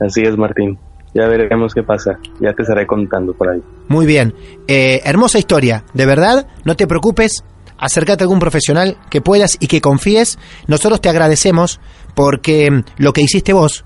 Así 0.01 0.23
es, 0.23 0.35
Martín. 0.39 0.79
Ya 1.15 1.27
veremos 1.27 1.75
qué 1.75 1.83
pasa. 1.83 2.19
Ya 2.41 2.53
te 2.53 2.63
estaré 2.63 2.87
contando 2.87 3.35
por 3.35 3.51
ahí. 3.51 3.63
Muy 3.89 4.07
bien. 4.07 4.35
Eh, 4.67 5.01
hermosa 5.05 5.39
historia, 5.39 5.85
de 5.93 6.07
verdad, 6.07 6.47
no 6.65 6.75
te 6.75 6.87
preocupes, 6.87 7.45
acércate 7.77 8.23
a 8.23 8.25
algún 8.25 8.39
profesional 8.39 8.97
que 9.11 9.21
puedas 9.21 9.57
y 9.61 9.67
que 9.67 9.81
confíes. 9.81 10.39
Nosotros 10.67 11.01
te 11.01 11.09
agradecemos 11.09 11.81
porque 12.15 12.71
mm, 12.71 12.85
lo 12.99 13.13
que 13.13 13.23
hiciste 13.23 13.53
vos 13.53 13.85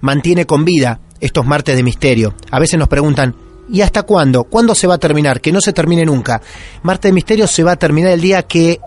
mantiene 0.00 0.46
con 0.46 0.64
vida 0.64 1.00
estos 1.20 1.46
martes 1.46 1.76
de 1.76 1.82
misterio. 1.82 2.34
A 2.50 2.58
veces 2.58 2.78
nos 2.78 2.88
preguntan, 2.88 3.36
¿y 3.68 3.82
hasta 3.82 4.02
cuándo? 4.02 4.44
¿Cuándo 4.44 4.74
se 4.74 4.86
va 4.86 4.94
a 4.94 4.98
terminar? 4.98 5.40
Que 5.40 5.52
no 5.52 5.60
se 5.60 5.72
termine 5.72 6.04
nunca. 6.04 6.40
Martes 6.82 7.10
de 7.10 7.14
misterio 7.14 7.46
se 7.46 7.62
va 7.62 7.72
a 7.72 7.76
terminar 7.76 8.12
el 8.12 8.20
día 8.20 8.42
que 8.42 8.80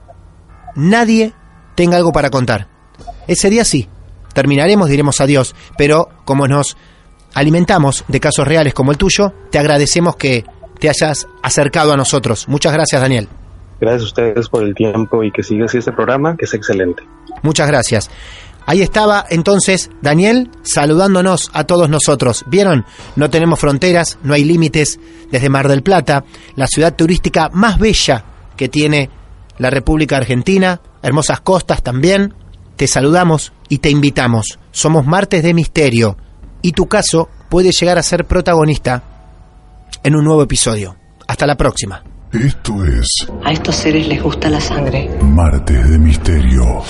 nadie 0.76 1.34
tenga 1.76 1.98
algo 1.98 2.12
para 2.12 2.30
contar. 2.30 2.68
Ese 3.28 3.50
día 3.50 3.64
sí, 3.64 3.88
terminaremos, 4.34 4.90
diremos 4.90 5.22
adiós, 5.22 5.56
pero 5.78 6.10
como 6.26 6.48
nos 6.48 6.78
alimentamos 7.36 8.04
de 8.08 8.20
casos 8.20 8.48
reales 8.48 8.74
como 8.74 8.92
el 8.92 8.98
tuyo, 8.98 9.32
te 9.52 9.60
agradecemos 9.60 10.16
que 10.16 10.44
te 10.80 10.90
hayas 10.90 11.28
acercado 11.44 11.94
a 11.94 11.98
nosotros. 11.98 12.48
Muchas 12.48 12.74
gracias, 12.74 13.00
Daniel. 13.00 13.28
Gracias 13.80 14.02
a 14.02 14.06
ustedes 14.06 14.50
por 14.50 14.64
el 14.64 14.74
tiempo 14.74 15.24
y 15.24 15.32
que 15.32 15.44
siga 15.44 15.66
así 15.66 15.78
este 15.78 15.92
programa, 15.92 16.36
que 16.38 16.46
es 16.46 16.54
excelente. 16.54 17.04
Muchas 17.44 17.68
gracias. 17.68 18.10
Ahí 18.66 18.82
estaba 18.82 19.26
entonces 19.30 19.92
Daniel 20.02 20.50
saludándonos 20.64 21.52
a 21.54 21.66
todos 21.66 21.88
nosotros. 21.90 22.46
¿Vieron? 22.48 22.86
No 23.16 23.30
tenemos 23.30 23.60
fronteras, 23.60 24.18
no 24.24 24.34
hay 24.34 24.44
límites. 24.44 25.00
Desde 25.30 25.50
Mar 25.50 25.68
del 25.68 25.84
Plata, 25.84 26.24
la 26.56 26.68
ciudad 26.68 26.96
turística 26.96 27.50
más 27.52 27.78
bella 27.78 28.24
que 28.56 28.70
tiene 28.70 29.10
la 29.58 29.70
República 29.70 30.18
Argentina, 30.18 30.82
hermosas 31.04 31.42
costas 31.42 31.84
también. 31.84 32.34
Te 32.76 32.88
saludamos 32.88 33.54
y 33.70 33.80
te 33.80 33.90
invitamos. 33.90 34.58
Somos 34.72 35.06
Martes 35.06 35.44
de 35.44 35.54
Misterio 35.54 36.18
y 36.66 36.72
tu 36.72 36.88
caso 36.88 37.30
puede 37.48 37.70
llegar 37.72 38.00
a 38.00 38.02
ser 38.02 38.26
protagonista 38.26 39.04
en 40.04 40.16
un 40.16 40.26
nuevo 40.26 40.42
episodio. 40.42 40.98
Hasta 41.28 41.46
la 41.46 41.56
próxima. 41.56 42.04
Esto 42.34 42.84
es 42.84 43.08
A 43.44 43.52
estos 43.52 43.76
seres 43.76 44.08
les 44.08 44.24
gusta 44.24 44.50
la 44.50 44.60
sangre. 44.60 45.08
Martes 45.22 45.88
de 45.92 46.00
Misterio. 46.00 46.82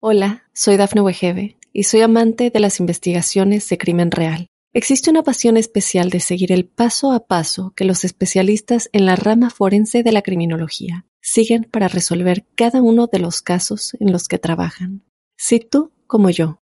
Hola, 0.00 0.44
soy 0.54 0.78
Dafne 0.78 1.02
Wegebe 1.02 1.58
y 1.74 1.82
soy 1.82 2.00
amante 2.00 2.48
de 2.48 2.58
las 2.58 2.80
investigaciones 2.80 3.68
de 3.68 3.76
crimen 3.76 4.10
real. 4.10 4.46
Existe 4.72 5.10
una 5.10 5.22
pasión 5.22 5.58
especial 5.58 6.08
de 6.08 6.20
seguir 6.20 6.52
el 6.52 6.64
paso 6.64 7.12
a 7.12 7.26
paso 7.26 7.74
que 7.76 7.84
los 7.84 8.06
especialistas 8.06 8.88
en 8.94 9.04
la 9.04 9.14
rama 9.14 9.50
forense 9.50 10.02
de 10.02 10.12
la 10.12 10.22
criminología 10.22 11.04
siguen 11.20 11.68
para 11.70 11.88
resolver 11.88 12.46
cada 12.54 12.80
uno 12.80 13.08
de 13.12 13.18
los 13.18 13.42
casos 13.42 13.94
en 14.00 14.10
los 14.10 14.26
que 14.26 14.38
trabajan. 14.38 15.02
Si 15.36 15.60
tú, 15.60 15.92
como 16.06 16.30
yo, 16.30 16.61